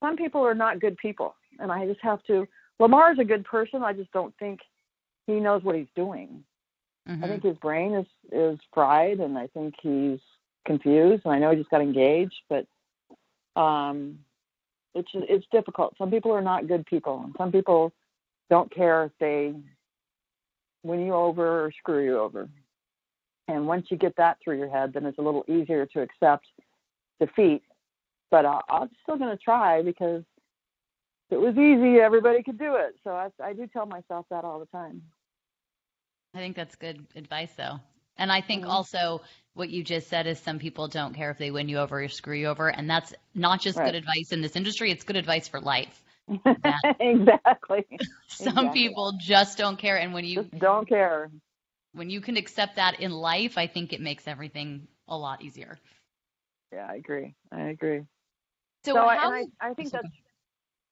[0.00, 2.46] some people are not good people, and I just have to.
[2.78, 3.82] Lamar's a good person.
[3.82, 4.60] I just don't think
[5.26, 6.44] he knows what he's doing.
[7.08, 7.24] Mm-hmm.
[7.24, 10.20] I think his brain is is fried, and I think he's
[10.66, 11.22] confused.
[11.24, 12.66] And I know he just got engaged, but
[13.60, 14.18] um,
[14.94, 15.94] it's it's difficult.
[15.96, 17.92] Some people are not good people, and some people
[18.50, 19.54] don't care if they
[20.82, 22.48] win you over or screw you over.
[23.48, 26.46] And once you get that through your head, then it's a little easier to accept
[27.20, 27.62] defeat.
[28.30, 30.22] But uh, I'm still going to try because
[31.30, 32.96] if it was easy, everybody could do it.
[33.04, 35.02] So I, I do tell myself that all the time.
[36.34, 37.80] I think that's good advice, though.
[38.16, 38.70] And I think mm-hmm.
[38.70, 39.22] also
[39.54, 42.08] what you just said is some people don't care if they win you over or
[42.08, 42.68] screw you over.
[42.68, 43.86] And that's not just right.
[43.86, 46.03] good advice in this industry, it's good advice for life.
[47.00, 47.86] exactly.
[48.28, 48.70] Some exactly.
[48.72, 49.98] people just don't care.
[49.98, 51.30] And when you just don't care.
[51.92, 55.78] When you can accept that in life, I think it makes everything a lot easier.
[56.72, 57.34] Yeah, I agree.
[57.52, 58.00] I agree.
[58.84, 60.08] So, so how, I, I think that's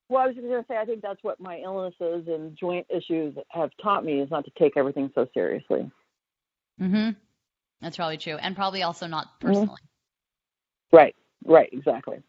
[0.08, 2.86] well, I was just going to say, I think that's what my illnesses and joint
[2.90, 5.90] issues have taught me is not to take everything so seriously.
[6.80, 7.16] Mhm.
[7.80, 9.46] That's probably true, and probably also not mm-hmm.
[9.46, 9.80] personally.
[10.92, 10.96] Mm-hmm.
[10.96, 11.16] Right.
[11.44, 11.70] Right.
[11.72, 12.22] Exactly.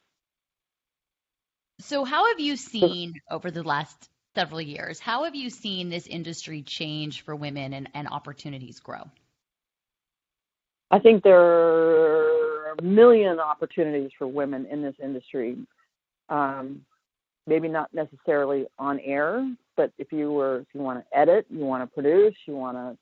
[1.80, 5.00] So, how have you seen over the last several years?
[5.00, 9.10] How have you seen this industry change for women and, and opportunities grow?
[10.92, 15.58] I think there are a million opportunities for women in this industry.
[16.30, 16.86] Um,
[17.48, 21.66] maybe not necessarily on air, but if you were if you want to edit, you
[21.66, 22.98] want to produce, you want to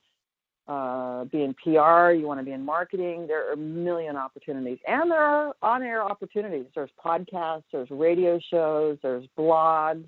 [0.72, 4.78] uh, be in PR, you want to be in marketing, there are a million opportunities.
[4.88, 6.66] And there are on air opportunities.
[6.74, 10.08] There's podcasts, there's radio shows, there's blogs.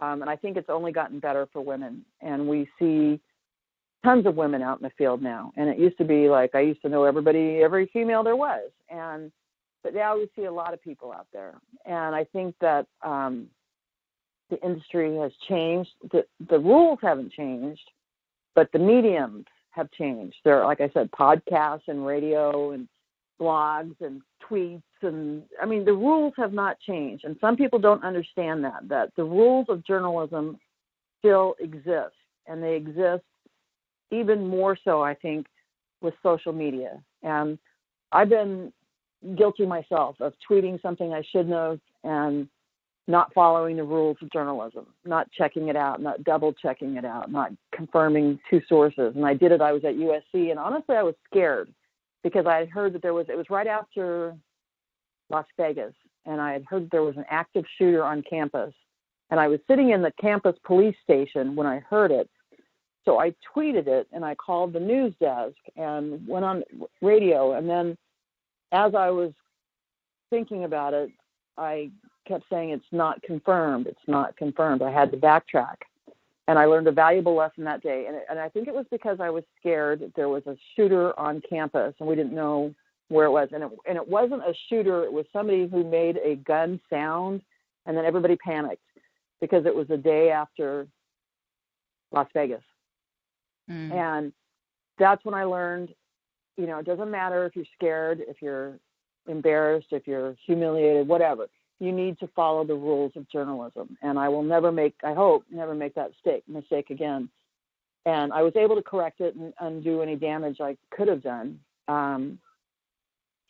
[0.00, 2.04] Um, and I think it's only gotten better for women.
[2.20, 3.20] And we see
[4.04, 5.52] tons of women out in the field now.
[5.56, 8.70] And it used to be like I used to know everybody, every female there was.
[8.88, 9.32] And
[9.82, 11.54] but now we see a lot of people out there.
[11.86, 13.48] And I think that um,
[14.48, 15.90] the industry has changed.
[16.12, 17.90] The, the rules haven't changed,
[18.54, 20.36] but the mediums have changed.
[20.44, 22.88] There are, like I said, podcasts and radio and
[23.40, 28.04] blogs and tweets and I mean the rules have not changed and some people don't
[28.04, 30.58] understand that that the rules of journalism
[31.18, 32.14] still exist
[32.46, 33.24] and they exist
[34.10, 35.46] even more so I think
[36.00, 37.58] with social media and
[38.12, 38.72] I've been
[39.36, 42.48] guilty myself of tweeting something I shouldn't have and
[43.08, 47.30] not following the rules of journalism, not checking it out, not double checking it out,
[47.30, 49.12] not confirming two sources.
[49.16, 49.60] And I did it.
[49.60, 51.72] I was at USC, and honestly, I was scared
[52.22, 53.26] because I had heard that there was.
[53.28, 54.36] It was right after
[55.30, 55.94] Las Vegas,
[56.26, 58.72] and I had heard there was an active shooter on campus.
[59.30, 62.28] And I was sitting in the campus police station when I heard it.
[63.04, 66.62] So I tweeted it and I called the news desk and went on
[67.00, 67.54] radio.
[67.54, 67.96] And then
[68.72, 69.32] as I was
[70.30, 71.10] thinking about it,
[71.58, 71.90] I
[72.26, 74.82] kept saying it's not confirmed, it's not confirmed.
[74.82, 75.76] I had to backtrack.
[76.48, 78.06] And I learned a valuable lesson that day.
[78.08, 81.40] And, and I think it was because I was scared there was a shooter on
[81.48, 82.74] campus and we didn't know
[83.08, 83.48] where it was.
[83.52, 87.42] And it, and it wasn't a shooter, it was somebody who made a gun sound
[87.86, 88.82] and then everybody panicked
[89.40, 90.86] because it was the day after
[92.12, 92.62] Las Vegas.
[93.70, 93.92] Mm.
[93.92, 94.32] And
[94.98, 95.94] that's when I learned,
[96.56, 98.78] you know, it doesn't matter if you're scared, if you're
[99.26, 101.48] embarrassed, if you're humiliated, whatever
[101.82, 103.98] you need to follow the rules of journalism.
[104.02, 107.28] And I will never make, I hope, never make that mistake, mistake again.
[108.06, 111.58] And I was able to correct it and undo any damage I could have done.
[111.88, 112.38] Um,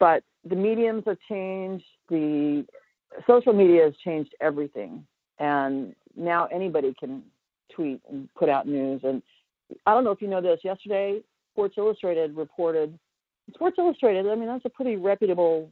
[0.00, 1.84] but the mediums have changed.
[2.08, 2.64] The
[3.26, 5.06] social media has changed everything.
[5.38, 7.22] And now anybody can
[7.74, 9.02] tweet and put out news.
[9.04, 9.22] And
[9.84, 10.60] I don't know if you know this.
[10.64, 11.20] Yesterday,
[11.52, 12.98] Sports Illustrated reported.
[13.54, 14.26] Sports Illustrated.
[14.26, 15.70] I mean, that's a pretty reputable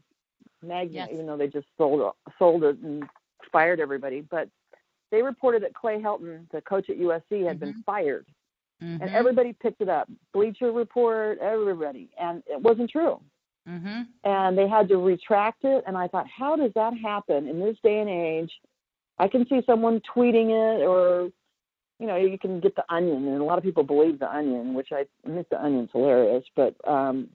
[0.62, 1.08] magnet, yes.
[1.12, 3.04] even though they just sold sold it and
[3.52, 4.20] fired everybody.
[4.20, 4.48] But
[5.10, 7.58] they reported that Clay Helton, the coach at USC, had mm-hmm.
[7.58, 8.26] been fired,
[8.82, 9.02] mm-hmm.
[9.02, 10.08] and everybody picked it up.
[10.32, 13.20] Bleacher Report, everybody, and it wasn't true.
[13.68, 14.02] Mm-hmm.
[14.24, 15.84] And they had to retract it.
[15.86, 18.50] And I thought, how does that happen in this day and age?
[19.18, 21.30] I can see someone tweeting it, or
[21.98, 24.72] you know, you can get the Onion, and a lot of people believe the Onion,
[24.72, 26.44] which I, I think the Onion's hilarious.
[26.56, 27.28] But um,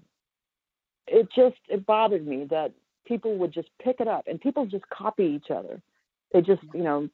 [1.07, 2.71] it just it bothered me that
[3.05, 5.81] people would just pick it up and people just copy each other.
[6.33, 7.07] They just, you know,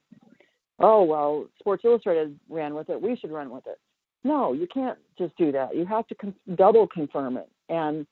[0.79, 3.01] oh, well, Sports Illustrated ran with it.
[3.01, 3.79] We should run with it.
[4.23, 5.75] No, you can't just do that.
[5.75, 7.49] You have to con- double confirm it.
[7.69, 8.05] And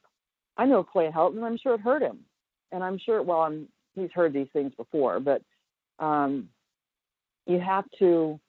[0.58, 1.44] I know Clay Helton.
[1.44, 2.20] I'm sure it hurt him.
[2.72, 5.42] And I'm sure, well, I'm, he's heard these things before, but
[6.00, 6.50] um,
[7.46, 8.40] you have to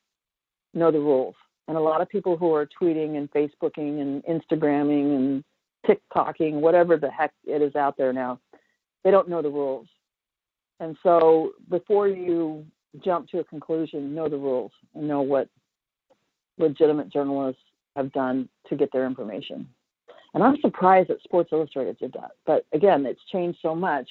[0.75, 1.35] know the rules.
[1.69, 5.45] And a lot of people who are tweeting and Facebooking and Instagramming and
[5.87, 8.41] TikToking, whatever the heck it is out there now,
[9.05, 9.89] they don't know the rules.
[10.79, 12.65] And so before you
[13.05, 15.49] jump to a conclusion, know the rules and know what
[16.59, 17.63] legitimate journalists
[17.97, 19.69] have done to get their information.
[20.35, 22.33] And I'm surprised that Sports Illustrated did that.
[22.47, 24.09] But again, it's changed so much.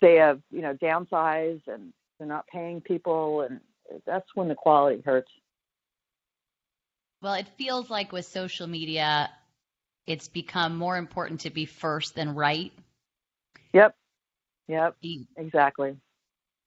[0.00, 3.60] They have, you know, downsized and they're not paying people and
[4.06, 5.30] that's when the quality hurts.
[7.20, 9.30] Well, it feels like with social media,
[10.06, 12.72] it's become more important to be first than right.
[13.72, 13.94] Yep.
[14.68, 14.96] Yep.
[15.36, 15.96] Exactly.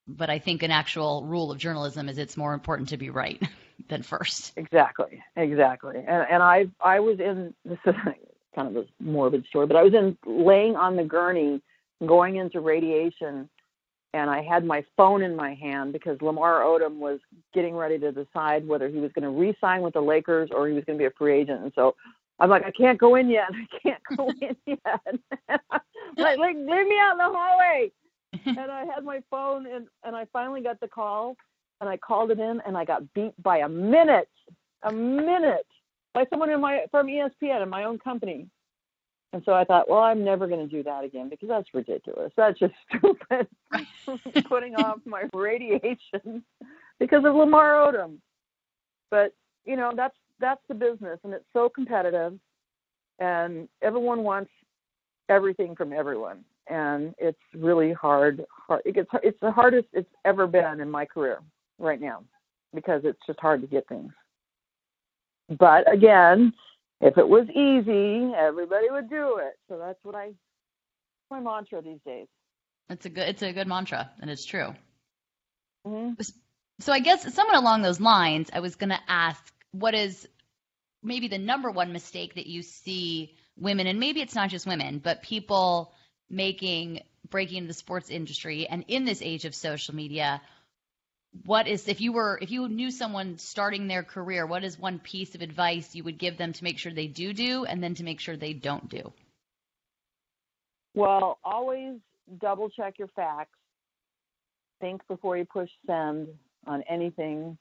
[0.07, 3.41] But I think an actual rule of journalism is it's more important to be right
[3.89, 4.53] than first.
[4.55, 5.23] Exactly.
[5.35, 5.97] Exactly.
[5.97, 7.95] And and I I was in this is
[8.55, 11.61] kind of a morbid story, but I was in laying on the gurney
[12.05, 13.49] going into radiation
[14.13, 17.19] and I had my phone in my hand because Lamar Odom was
[17.53, 20.73] getting ready to decide whether he was going to re-sign with the Lakers or he
[20.73, 21.63] was going to be a free agent.
[21.63, 21.95] And so
[22.39, 23.49] I'm like, I can't go in yet.
[23.51, 25.01] I can't go in yet.
[26.17, 27.91] like, like, leave me out in the hallway.
[28.45, 31.37] and I had my phone, and and I finally got the call,
[31.79, 34.29] and I called it in, and I got beat by a minute,
[34.83, 35.67] a minute
[36.13, 38.47] by someone in my from ESPN in my own company.
[39.33, 42.31] And so I thought, well, I'm never going to do that again because that's ridiculous.
[42.37, 43.47] That's just stupid.
[44.47, 46.41] Putting off my radiation
[46.99, 48.19] because of Lamar Odom.
[49.11, 49.33] But
[49.65, 52.33] you know, that's that's the business, and it's so competitive,
[53.19, 54.51] and everyone wants
[55.29, 58.45] everything from everyone, and it's really hard.
[58.67, 61.39] hard it gets it's the hardest it's ever been in my career
[61.79, 62.23] right now
[62.73, 64.11] because it's just hard to get things.
[65.59, 66.53] But again,
[67.01, 69.57] if it was easy, everybody would do it.
[69.69, 70.31] So that's what I
[71.31, 72.27] my mantra these days.
[72.89, 74.75] It's a good it's a good mantra, and it's true.
[75.87, 76.21] Mm-hmm.
[76.79, 80.27] So I guess somewhat along those lines, I was going to ask, what is
[81.03, 84.99] maybe the number one mistake that you see women, and maybe it's not just women,
[84.99, 85.93] but people
[86.29, 90.41] making breaking into the sports industry, and in this age of social media,
[91.43, 94.99] what is if you were if you knew someone starting their career what is one
[94.99, 97.93] piece of advice you would give them to make sure they do do and then
[97.95, 99.11] to make sure they don't do?
[100.93, 101.99] Well always
[102.39, 103.57] double check your facts.
[104.79, 106.29] Think before you push send
[106.65, 107.57] on anything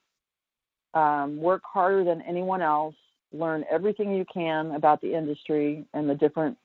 [0.94, 2.94] um, work harder than anyone else
[3.34, 6.56] learn everything you can about the industry and the different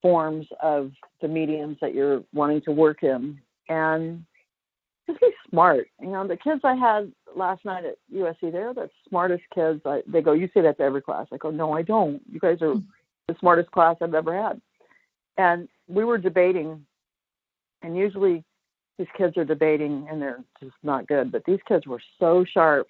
[0.00, 4.24] forms of the mediums that you're wanting to work in and
[5.08, 5.86] just be smart.
[6.00, 9.80] You know, the kids I had last night at USC, they're the smartest kids.
[9.84, 11.26] I, they go, you say that to every class.
[11.32, 12.20] I go, no, I don't.
[12.30, 12.74] You guys are
[13.28, 14.60] the smartest class I've ever had.
[15.38, 16.84] And we were debating,
[17.82, 18.44] and usually
[18.98, 21.32] these kids are debating and they're just not good.
[21.32, 22.88] But these kids were so sharp,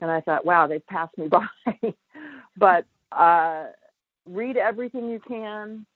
[0.00, 1.28] and I thought, wow, they've passed me
[1.72, 1.94] by.
[2.56, 3.66] but uh,
[4.26, 5.86] read everything you can.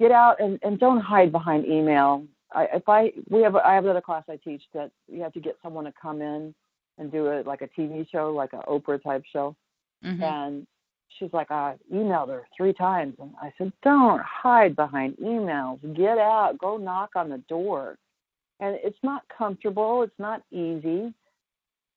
[0.00, 3.84] Get out and, and don't hide behind email I, if I we have I have
[3.84, 6.54] another class I teach that you have to get someone to come in
[6.98, 9.54] and do it like a TV show, like an Oprah type show,
[10.04, 10.22] mm-hmm.
[10.22, 10.66] and
[11.18, 15.78] she's like, I emailed her three times, and I said, don't hide behind emails.
[15.94, 17.98] Get out, go knock on the door,
[18.58, 21.14] and it's not comfortable, it's not easy,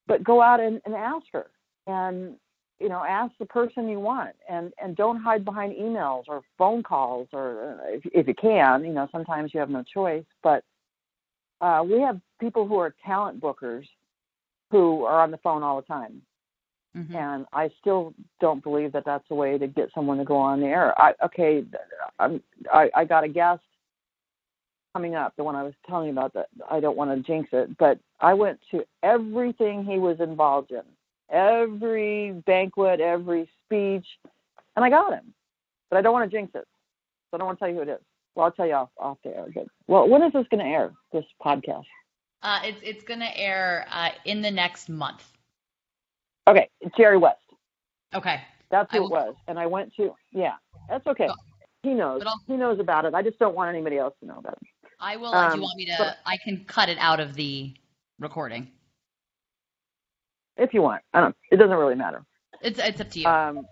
[0.08, 1.48] but go out and, and ask her,
[1.88, 2.36] and
[2.82, 6.82] you know ask the person you want and and don't hide behind emails or phone
[6.82, 10.64] calls or uh, if, if you can you know sometimes you have no choice but
[11.62, 13.86] uh, we have people who are talent bookers
[14.72, 16.22] who are on the phone all the time
[16.98, 17.16] mm-hmm.
[17.16, 20.60] and i still don't believe that that's a way to get someone to go on
[20.60, 21.64] the air I, okay
[22.18, 22.42] I'm,
[22.74, 23.62] I, I got a guest
[24.94, 27.50] coming up the one i was telling you about that i don't want to jinx
[27.54, 30.82] it but i went to everything he was involved in
[31.32, 34.06] every banquet, every speech,
[34.76, 35.34] and I got him.
[35.90, 36.68] But I don't want to jinx it.
[37.30, 38.02] So I don't want to tell you who it is.
[38.36, 39.48] Well, I'll tell you off off the air.
[39.54, 39.68] Good.
[39.88, 40.92] Well, when is this going to air?
[41.12, 41.86] This podcast?
[42.44, 45.24] Uh, it's it's going to air uh, in the next month.
[46.48, 47.38] Okay, Jerry West.
[48.14, 48.42] Okay.
[48.70, 50.16] That's who it was, and I went to.
[50.32, 50.54] Yeah,
[50.88, 51.28] that's okay.
[51.84, 52.24] He knows.
[52.48, 53.14] He knows about it.
[53.14, 54.68] I just don't want anybody else to know about it.
[55.02, 55.34] I will.
[55.34, 55.96] Um, do you um, want me to?
[55.98, 57.74] But, I can cut it out of the
[58.20, 58.70] recording
[60.58, 61.02] if you want.
[61.14, 61.36] I don't.
[61.52, 62.24] It doesn't really matter.
[62.62, 63.26] It's it's up to you.
[63.26, 63.66] Um,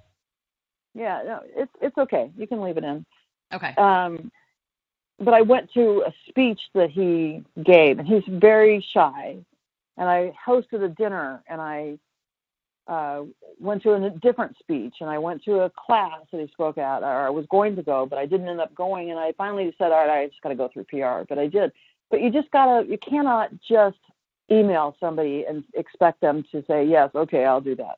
[0.96, 2.32] yeah, no, it's it's okay.
[2.36, 3.06] You can leave it in.
[3.54, 3.74] Okay.
[3.76, 4.32] Um,
[5.20, 9.38] but I went to a speech that he gave, and he's very shy.
[9.98, 12.00] And I hosted a dinner, and I
[12.90, 13.24] uh,
[13.60, 17.04] went to a different speech, and I went to a class that he spoke at,
[17.04, 19.12] or I was going to go, but I didn't end up going.
[19.12, 21.48] And I finally said, all right, I just got to go through PR, but I
[21.48, 21.72] did.
[22.10, 23.98] But you just gotta, you cannot just
[24.52, 27.98] email somebody and expect them to say yes okay i'll do that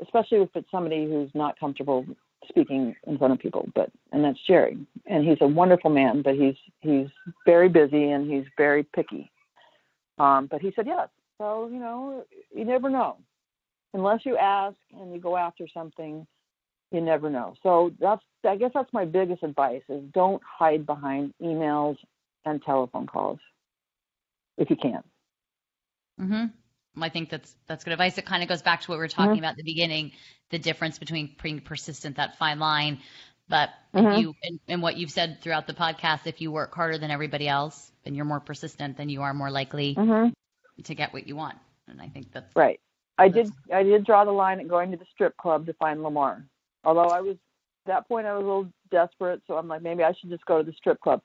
[0.00, 2.04] especially if it's somebody who's not comfortable
[2.48, 6.34] speaking in front of people but and that's jerry and he's a wonderful man but
[6.34, 7.08] he's he's
[7.46, 9.30] very busy and he's very picky
[10.18, 11.08] um but he said yes
[11.38, 13.16] so you know you never know
[13.94, 16.26] unless you ask and you go after something
[16.90, 21.32] you never know so that's i guess that's my biggest advice is don't hide behind
[21.42, 21.96] emails
[22.44, 23.38] and telephone calls
[24.58, 25.02] if you can
[26.20, 27.02] Mm-hmm.
[27.02, 28.18] I think that's that's good advice.
[28.18, 29.38] It kind of goes back to what we were talking Mhm.
[29.40, 30.12] about at the beginning,
[30.50, 33.00] the difference between being persistent, that fine line.
[33.48, 34.18] But Mhm.
[34.18, 37.48] you and, and what you've said throughout the podcast, if you work harder than everybody
[37.48, 40.28] else and you're more persistent, then you are more likely hmm
[40.84, 41.58] to get what you want.
[41.88, 42.80] And I think that's Right.
[43.18, 43.50] I did.
[43.72, 46.44] I did draw the line at going to the strip club to find Lamar.
[46.84, 47.36] Although I was
[47.86, 50.44] at that point, I was a little desperate, so I'm like, maybe I should just
[50.46, 51.20] go to the strip club.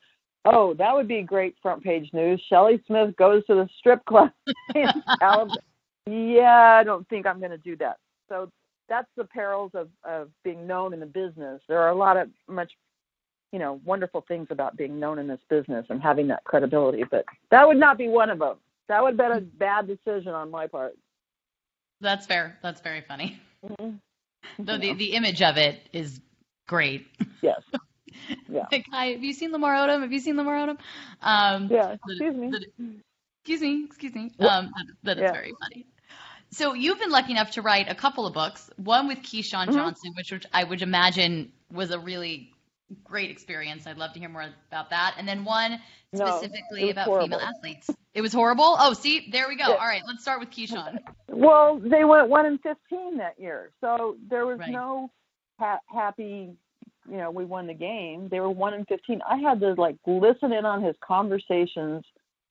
[0.45, 2.41] Oh, that would be great front page news.
[2.47, 4.31] Shelley Smith goes to the strip club
[4.75, 4.87] in
[5.21, 5.59] Alabama.
[6.05, 7.97] Yeah, I don't think I'm going to do that.
[8.29, 8.49] So
[8.89, 11.61] that's the perils of of being known in the business.
[11.67, 12.71] There are a lot of much,
[13.51, 17.25] you know, wonderful things about being known in this business and having that credibility, but
[17.51, 18.57] that would not be one of them.
[18.87, 20.95] That would have been a bad decision on my part.
[22.01, 22.57] That's fair.
[22.61, 23.39] That's very funny.
[23.65, 23.99] Mhm.
[24.59, 26.19] Though the, the image of it is
[26.67, 27.07] great.
[27.41, 27.61] Yes.
[28.49, 28.65] Yeah.
[28.91, 30.01] Have you seen Lamar Odom?
[30.01, 30.77] Have you seen Lamar Odom?
[31.21, 31.95] Um, Yeah.
[32.05, 32.49] the- Excuse me.
[32.49, 32.99] the-
[33.43, 34.31] excuse me, excuse me.
[34.39, 34.71] Um,
[35.03, 35.31] that, is Yeah.
[35.31, 35.85] very funny.
[36.49, 38.69] So you've been lucky enough to write a couple of books.
[38.77, 39.73] One with Keyshawn Mhm.
[39.73, 42.51] Johnson, which, which I would imagine was a really
[43.03, 43.85] great experience.
[43.87, 45.15] I'd love to hear more about that.
[45.17, 45.79] And then one
[46.13, 47.25] specifically was about horrible.
[47.37, 47.89] female athletes.
[48.13, 48.75] It was horrible.
[48.79, 49.67] Oh, see, there we go.
[49.69, 49.75] Yeah.
[49.75, 50.99] All right, let's start with Keyshawn.
[51.29, 54.69] Well, they went one and fifteen that year, so there was Right.
[54.69, 55.11] no
[55.59, 56.55] ha- happy.
[57.09, 58.27] You know, we won the game.
[58.29, 59.21] They were one and fifteen.
[59.29, 62.03] I had to like listen in on his conversations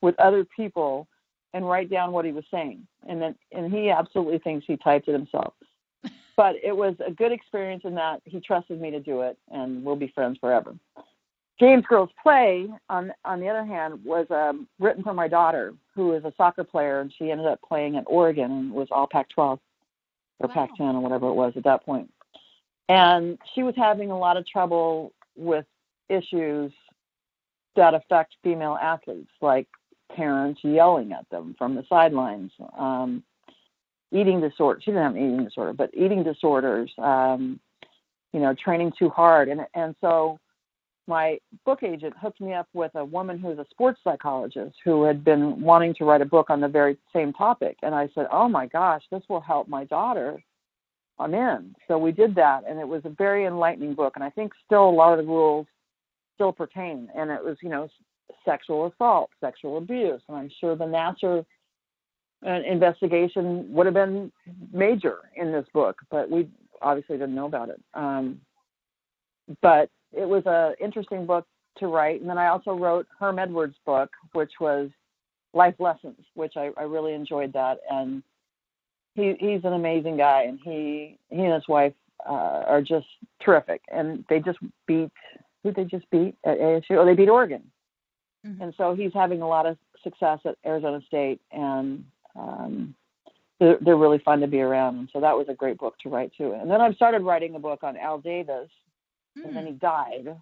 [0.03, 1.09] with other people
[1.53, 5.09] and write down what he was saying, and then and he absolutely thinks he typed
[5.09, 5.55] it himself.
[6.37, 9.83] But it was a good experience in that he trusted me to do it, and
[9.85, 10.75] we'll be friends forever.
[11.59, 16.13] Games Girls Play, on on the other hand, was um, written for my daughter, who
[16.13, 19.59] is a soccer player, and she ended up playing at Oregon and was all Pac-12
[20.39, 20.55] or Wow.
[20.55, 22.13] Pac-10 or whatever it was at that point.
[22.91, 25.65] And she was having a lot of trouble with
[26.09, 26.73] issues
[27.75, 29.67] that affect female athletes, like
[30.15, 33.23] parents yelling at them from the sidelines, um,
[34.13, 34.81] eating disorder.
[34.83, 37.61] She didn't have an eating disorder, but eating disorders, um,
[38.33, 40.39] you know, training too hard, and and so
[41.07, 45.25] my book agent hooked me up with a woman who's a sports psychologist who had
[45.25, 47.77] been wanting to write a book on the very same topic.
[47.83, 50.43] And I said, Oh my gosh, this will help my daughter.
[51.19, 51.75] I'm in.
[51.89, 54.15] So we did that, and it was a very enlightening book.
[54.17, 55.67] And I think still a lot of the rules
[56.35, 57.09] still pertain.
[57.17, 57.89] And it was, you know,
[58.45, 60.21] sexual assault, sexual abuse.
[60.29, 61.45] And I'm sure the Nassar
[62.47, 64.31] uh, investigation would have been
[64.73, 66.49] major in this book, but we
[66.83, 67.81] obviously didn't know about it.
[67.95, 68.41] Um,
[69.63, 71.47] but it was an interesting book
[71.79, 72.21] to write.
[72.21, 74.91] And then I also wrote Herm Edwards' book, which was
[75.53, 77.79] Life Lessons, which I, I really enjoyed that.
[77.91, 78.23] And
[79.15, 81.95] he he's an amazing guy, and he he and his wife
[82.29, 83.07] uh, are just
[83.43, 83.81] terrific.
[83.91, 85.11] And they just beat
[85.63, 86.93] who they just beat at ASU?
[86.93, 87.63] Oh, they beat Oregon.
[88.47, 88.61] Mhm.
[88.61, 92.05] And so he's having a lot of success at Arizona State, and
[92.39, 92.95] um,
[93.59, 94.99] they're, they're really fun to be around.
[94.99, 96.53] And so that was a great book to write too.
[96.53, 98.69] And then I've started writing a book on Al Davis,
[99.37, 99.73] and then Hmm.
[99.73, 100.41] he died.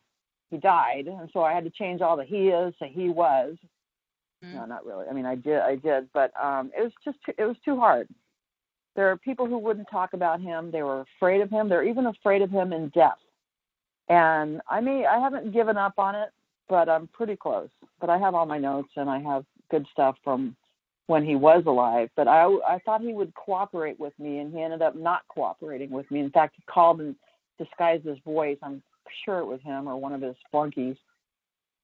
[0.50, 3.56] He died, and so I had to change all the he is to he was.
[4.44, 4.54] Mm.
[4.54, 5.06] No, not really.
[5.08, 7.76] I mean, I did, I did, but um, it was just, too, it was too
[7.76, 8.08] hard.
[8.94, 10.70] There are people who wouldn't talk about him.
[10.70, 11.68] They were afraid of him.
[11.68, 13.18] They're even afraid of him in death.
[14.08, 16.28] And I mean, I haven't given up on it,
[16.68, 17.70] but I'm pretty close.
[18.00, 20.54] But I have all my notes, and I have good stuff from
[21.06, 22.08] when he was alive.
[22.16, 25.90] But I, I thought he would cooperate with me, and he ended up not cooperating
[25.90, 26.20] with me.
[26.20, 27.14] In fact, he called and
[27.58, 28.58] disguised his voice.
[28.62, 28.82] I'm
[29.24, 30.96] sure it was him or one of his flunkies.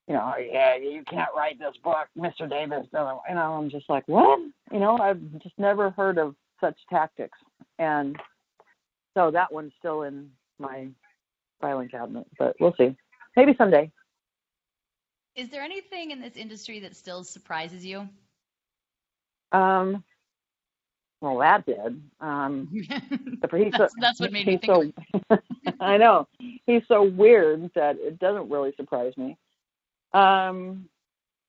[0.08, 2.48] You know, yeah, you can't write this book, Mr.
[2.48, 2.86] Davis.
[2.92, 4.40] Know, I'm just like, what?
[4.72, 7.38] You know, I've just never heard of such tactics.
[7.78, 8.16] And
[9.14, 10.88] so that one's still in my
[11.60, 12.96] filing cabinet, but we'll see.
[13.36, 13.90] Maybe someday.
[15.36, 18.08] Is there anything in this industry that still surprises you?
[19.52, 20.04] Um,
[21.20, 22.02] well, that did.
[22.20, 22.68] Um,
[23.40, 24.94] but he's so, that's, that's what made me think.
[25.30, 25.38] so,
[25.80, 26.26] I know
[26.66, 29.36] he's so weird that it doesn't really surprise me.
[30.14, 30.86] Um,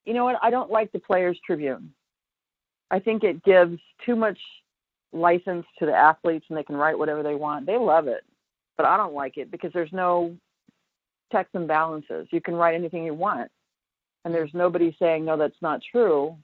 [0.06, 0.38] you know what?
[0.42, 1.94] I don't like the Players Tribune.
[2.90, 4.38] I think it gives too much
[5.14, 7.66] license to the athletes, and they can write whatever they want.
[7.66, 8.24] They love it,
[8.78, 10.36] but I don't like it because there's no
[11.32, 12.28] checks and balances.
[12.32, 13.50] You can write anything you want,
[14.26, 16.36] and there's nobody saying no, that's not true,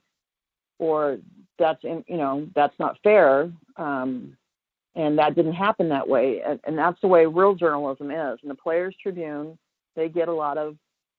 [0.78, 1.18] or
[1.58, 3.50] that's in, you know that's not fair.
[3.76, 4.36] Um,
[4.94, 6.40] and that didn't happen that way.
[6.44, 8.38] And, and that's the way real journalism is.
[8.42, 9.56] And the players tribune
[9.94, 10.76] they get a lot of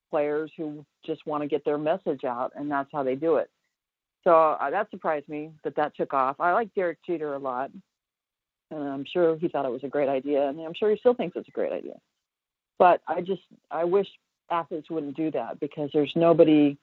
[0.09, 3.49] players who just want to get their message out and that's how they do it.
[4.23, 6.39] So uh, that surprised me that that took off.
[6.39, 7.71] I like derek jeter a lot
[8.71, 11.13] and i'm sure he thought it was a great idea and i'm sure he still
[11.13, 11.95] thinks it's a great idea.
[12.77, 14.07] But i just i wish
[14.49, 16.77] athletes wouldn't do that because there's nobody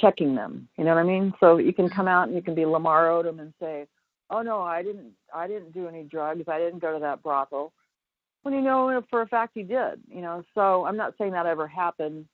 [0.00, 0.68] checking them.
[0.76, 1.32] You know what I mean?
[1.40, 3.86] So you can come out and you can be Lamar Odom and say,
[4.30, 5.12] "Oh no, I didn't.
[5.34, 6.48] I didn't do any drugs.
[6.48, 7.72] I didn't go to that brothel."
[8.42, 10.00] When you know for a fact you did.
[10.08, 10.44] You know.
[10.54, 12.26] So I'm not saying that ever happened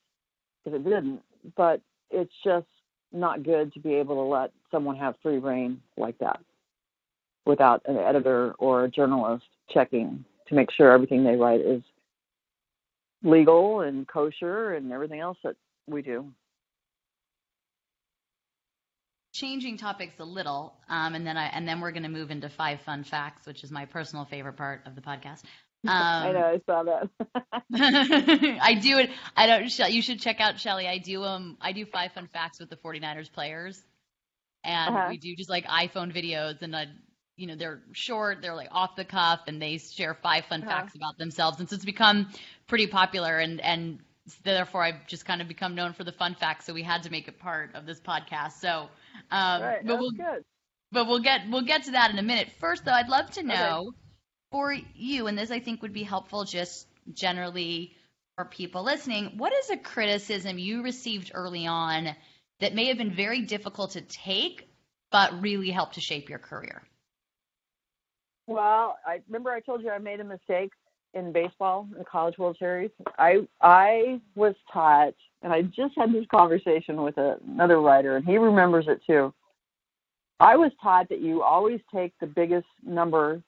[0.64, 1.22] because it didn't,
[1.56, 2.66] but it's just
[3.12, 6.40] not good to be able to let someone have free reign like that
[7.44, 11.82] without an editor or a journalist checking to make sure everything they write is
[13.22, 15.56] legal and kosher and everything else that
[15.86, 16.26] we do.
[19.42, 22.48] Changing topics a little, um, and then I and then we're going to move into
[22.48, 25.42] five fun facts, which is my personal favorite part of the podcast.
[25.84, 27.10] Um, I know, I saw that.
[28.62, 29.10] I do it.
[29.36, 29.92] I don't.
[29.92, 30.86] You should check out Shelley.
[30.86, 31.58] I do um.
[31.60, 33.82] I do five fun facts with the 49ers players,
[34.62, 35.08] and uh-huh.
[35.10, 36.86] we do just like iPhone videos, and I
[37.36, 40.70] you know they're short they're like off the cuff and they share five fun uh-huh.
[40.70, 42.28] facts about themselves and so it's become
[42.68, 43.98] pretty popular and and
[44.44, 47.10] therefore i've just kind of become known for the fun facts so we had to
[47.10, 48.86] make it part of this podcast so
[49.30, 50.44] um right, but we'll good.
[50.90, 53.42] but we'll get we'll get to that in a minute first though i'd love to
[53.42, 53.96] know okay.
[54.50, 57.94] for you and this i think would be helpful just generally
[58.36, 62.08] for people listening what is a criticism you received early on
[62.60, 64.68] that may have been very difficult to take
[65.10, 66.82] but really helped to shape your career
[68.46, 70.72] well, I remember I told you I made a mistake
[71.14, 72.90] in baseball in the College World Series.
[73.18, 78.26] I I was taught, and I just had this conversation with a, another writer, and
[78.26, 79.32] he remembers it too.
[80.40, 83.42] I was taught that you always take the biggest number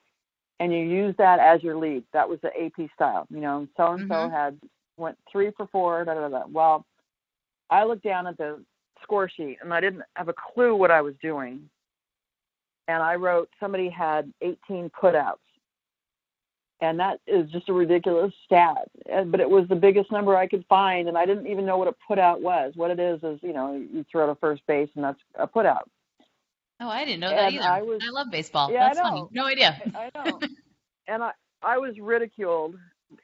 [0.60, 2.04] and you use that as your lead.
[2.12, 3.26] That was the AP style.
[3.30, 4.58] You know, so and so had
[4.96, 6.04] went three for four.
[6.04, 6.44] Da, da, da.
[6.48, 6.86] Well,
[7.70, 8.62] I looked down at the
[9.02, 11.68] score sheet and I didn't have a clue what I was doing
[12.88, 15.38] and I wrote somebody had 18 putouts.
[16.80, 18.88] And that is just a ridiculous stat.
[19.26, 21.88] But it was the biggest number I could find, and I didn't even know what
[21.88, 22.72] a putout was.
[22.74, 25.84] What it is is, you know, you throw to first base, and that's a putout.
[26.80, 27.64] Oh, I didn't know that and either.
[27.64, 28.70] I, was, I love baseball.
[28.70, 29.08] Yeah, that's I know.
[29.08, 29.28] funny.
[29.30, 29.80] No idea.
[29.94, 30.40] I know.
[31.06, 31.30] and I,
[31.62, 32.74] I was ridiculed,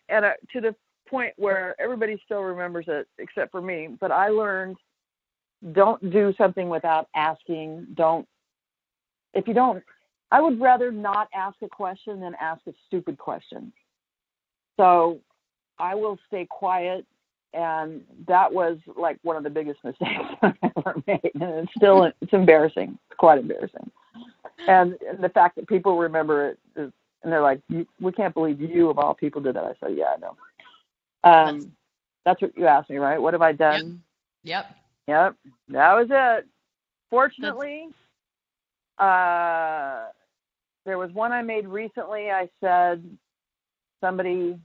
[0.09, 0.75] and I, to the
[1.09, 3.89] point where everybody still remembers it except for me.
[4.01, 4.77] But I learned
[5.73, 7.89] don't do something without asking.
[7.95, 8.27] Don't
[9.35, 9.83] if you don't,
[10.31, 13.73] I would rather not ask a question than ask a stupid question.
[14.77, 15.21] So
[15.79, 17.05] I will stay quiet.
[17.53, 20.13] And that was like one of the biggest mistakes
[20.43, 21.31] I've ever made.
[21.35, 22.97] And it's still, it's embarrassing.
[23.11, 23.91] It's quite embarrassing.
[24.69, 27.61] And, and the fact that people remember it is, and they're like,
[28.01, 29.65] we can't believe you of all people did that.
[29.65, 30.37] I said, yeah, I know.
[31.23, 31.73] Um,
[32.25, 33.21] that's what you asked me, right?
[33.21, 34.03] What have I done?
[34.45, 34.67] Yep.
[35.09, 35.37] Yep.
[35.45, 35.53] yep.
[35.69, 36.47] That was it.
[37.11, 37.89] Fortunately,
[38.99, 40.09] that's- uh,
[40.85, 42.31] there was one I made recently.
[42.31, 43.05] I said
[44.01, 44.59] somebody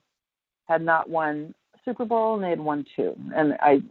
[0.68, 1.54] had not won
[1.84, 3.82] Super Bowl and they had won two, and I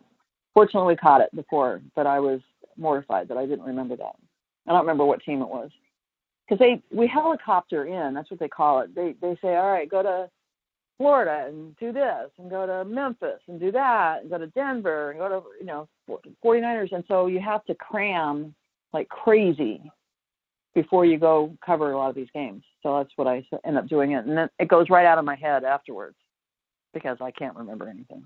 [0.52, 2.40] fortunately caught it before, but I was
[2.76, 4.16] mortified that I didn't remember that.
[4.66, 5.70] I don't remember what team it was
[6.46, 8.14] because they we helicopter in.
[8.14, 8.94] That's what they call it.
[8.94, 10.30] They they say, all right, go to
[10.98, 15.10] Florida and do this, and go to Memphis and do that, and go to Denver
[15.10, 15.88] and go to you know
[16.44, 18.54] 49ers, and so you have to cram
[18.92, 19.80] like crazy
[20.74, 22.62] before you go cover a lot of these games.
[22.82, 25.24] So that's what I end up doing it, and then it goes right out of
[25.24, 26.16] my head afterwards
[26.92, 28.24] because I can't remember anything.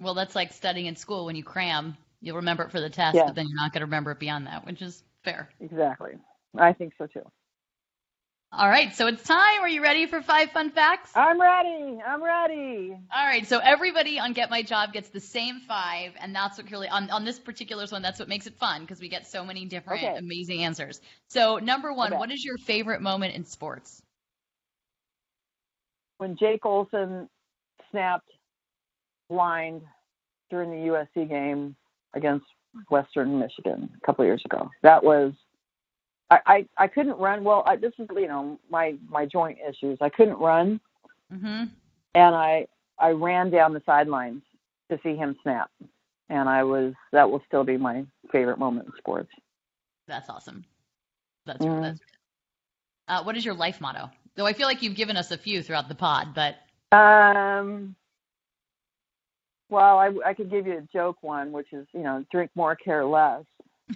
[0.00, 1.96] Well, that's like studying in school when you cram.
[2.20, 3.26] You'll remember it for the test, yeah.
[3.26, 5.50] but then you're not going to remember it beyond that, which is fair.
[5.60, 6.12] Exactly.
[6.56, 7.22] I think so too.
[8.56, 9.62] All right, so it's time.
[9.62, 11.10] Are you ready for five fun facts?
[11.16, 11.98] I'm ready.
[12.06, 12.96] I'm ready.
[13.12, 16.70] All right, so everybody on Get My Job gets the same five, and that's what
[16.70, 18.00] really on on this particular one.
[18.00, 20.16] That's what makes it fun because we get so many different okay.
[20.16, 21.00] amazing answers.
[21.26, 22.18] So number one, okay.
[22.18, 24.00] what is your favorite moment in sports?
[26.18, 27.28] When Jake Olson
[27.90, 28.30] snapped
[29.28, 29.82] blind
[30.48, 31.74] during the USC game
[32.14, 32.46] against
[32.88, 34.70] Western Michigan a couple years ago.
[34.82, 35.32] That was
[36.30, 37.44] I, I, I couldn't run.
[37.44, 39.98] Well, I, this is you know my my joint issues.
[40.00, 40.80] I couldn't run,
[41.32, 41.64] mm-hmm.
[42.14, 42.66] and I
[42.98, 44.42] I ran down the sidelines
[44.90, 45.70] to see him snap,
[46.28, 49.30] and I was that will still be my favorite moment in sports.
[50.08, 50.64] That's awesome.
[51.46, 51.82] That's mm.
[51.82, 52.00] that's.
[53.06, 54.10] Uh, what is your life motto?
[54.34, 56.56] Though I feel like you've given us a few throughout the pod, but
[56.96, 57.94] um,
[59.68, 62.74] well, I I could give you a joke one, which is you know drink more,
[62.76, 63.44] care less.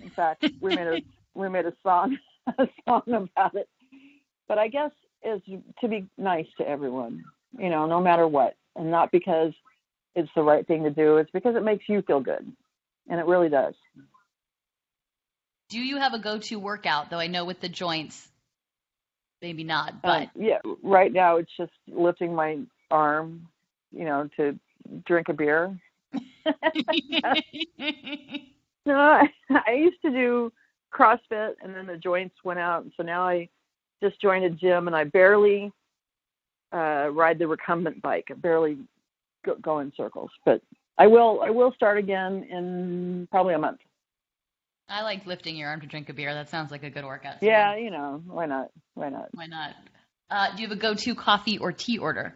[0.03, 1.01] In fact, we made a
[1.39, 2.19] we made a song
[2.59, 3.69] a song about it.
[4.49, 4.91] But I guess
[5.23, 5.41] is
[5.81, 7.25] to be nice to everyone,
[7.59, 9.53] you know, no matter what, and not because
[10.15, 11.19] it's the right thing to do.
[11.19, 12.51] It's because it makes you feel good,
[13.09, 13.75] and it really does.
[15.71, 17.11] Do you have a go-to workout?
[17.11, 18.27] Though I know with the joints,
[19.43, 20.01] maybe not.
[20.03, 22.61] But um, yeah, right now it's just lifting my
[22.91, 23.49] arm,
[23.93, 24.59] you know, to
[25.07, 25.79] drink a beer.
[28.89, 30.51] No, I, I used to do
[30.93, 33.49] CrossFit, and then the joints went out, and so now I
[34.03, 35.73] just joined a gym, and I barely
[36.73, 38.29] uh, ride the recumbent bike.
[38.31, 38.79] I barely
[39.45, 40.63] go, go in circles, but
[40.99, 41.43] I will.
[41.43, 43.81] I will start again in probably a month.
[44.89, 46.33] I like lifting your arm to drink a beer.
[46.33, 47.43] That sounds like a good workout.
[47.43, 48.71] Yeah, you know, why not?
[48.95, 49.29] Why not?
[49.33, 49.75] Why not?
[50.31, 52.35] Uh, do you have a go-to coffee or tea order?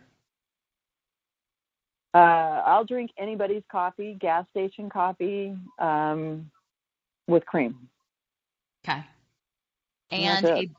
[2.15, 6.51] Uh, I'll drink anybody's coffee, gas station coffee, um,
[7.27, 7.89] with cream.
[8.87, 9.05] Okay.
[10.11, 10.71] And that's a, it.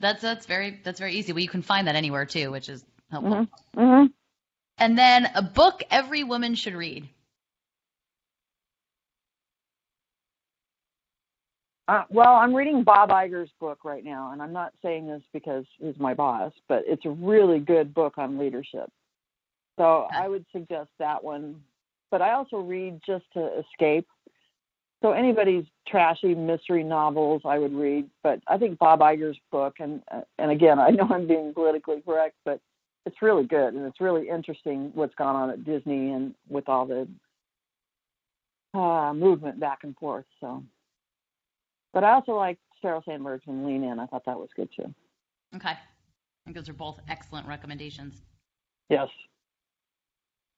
[0.00, 1.32] that's that's very that's very easy.
[1.32, 3.44] Well, you can find that anywhere too, which is helpful.
[3.74, 4.06] hmm hmm
[4.78, 7.08] And then a book every woman should read.
[11.88, 15.64] Uh, well, I'm reading Bob Iger's book right now, and I'm not saying this because
[15.78, 18.90] he's my boss, but it's a really good book on leadership.
[19.78, 20.16] So Okay.
[20.16, 21.62] I would suggest that one.
[22.10, 24.06] But I also read just to escape.
[25.02, 30.00] So anybody's trashy mystery novels I would read, but I think Bob Iger's book, and
[30.38, 32.60] and again, I know I'm being politically correct, but
[33.04, 36.86] it's really good and it's really interesting what's gone on at Disney and with all
[36.86, 37.08] the
[38.78, 40.24] uh, movement back and forth.
[40.40, 40.62] So.
[41.92, 43.98] But I also like Sheryl Sandberg's and Lean In.
[43.98, 44.94] I thought that was good too.
[45.54, 45.70] Okay.
[45.70, 45.78] I
[46.44, 48.22] think those are both excellent recommendations.
[48.88, 49.08] Yes.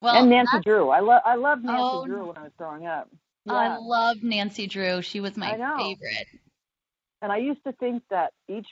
[0.01, 0.91] Well, and Nancy Drew.
[0.91, 3.09] I love I loved Nancy Oh, Drew when I was growing up.
[3.49, 3.77] I Yeah.
[3.79, 5.03] love Nancy Drew.
[5.03, 6.27] She was my favorite.
[7.23, 8.67] and I used to think that each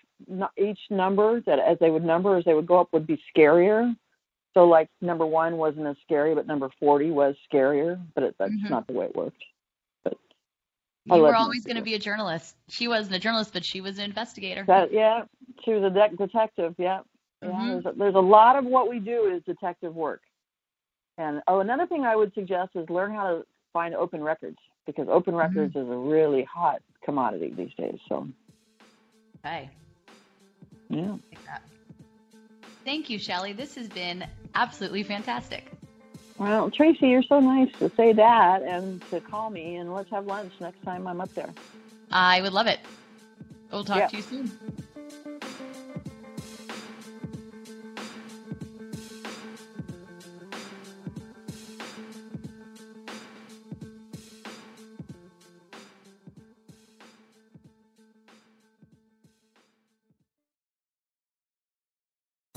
[0.58, 3.96] each number that as they would number as they would go up would be scarier.
[4.54, 7.98] So like number one wasn't as scary, but number forty was scarier.
[8.14, 8.70] But it, that's Mhm.
[8.70, 9.42] not the way it worked.
[11.10, 12.56] I You love were always going to be a journalist.
[12.68, 14.62] She wasn't a journalist, but she was an investigator.
[14.68, 15.24] That yeah,
[15.64, 16.76] she was a de- detective.
[16.78, 17.00] Yeah,
[17.42, 17.48] yeah.
[17.48, 17.82] Mhm.
[17.82, 20.22] There's, a, there's a lot of what we do is detective work.
[21.18, 25.08] And oh, another thing I would suggest is learn how to find open records because
[25.08, 25.40] open mm-hmm.
[25.40, 27.98] records is a really hot commodity these days.
[28.08, 28.28] So
[29.44, 29.70] okay.
[30.88, 31.16] yeah,
[32.84, 33.52] Thank you, Shelley.
[33.52, 35.70] This has been absolutely fantastic.
[36.38, 40.26] well, Tracy, you're so nice to say that and to call me and let's have
[40.26, 41.50] lunch next time I'm up there.
[42.10, 42.80] I would love it.
[43.70, 44.06] We'll talk Yeah.
[44.08, 44.86] to you soon.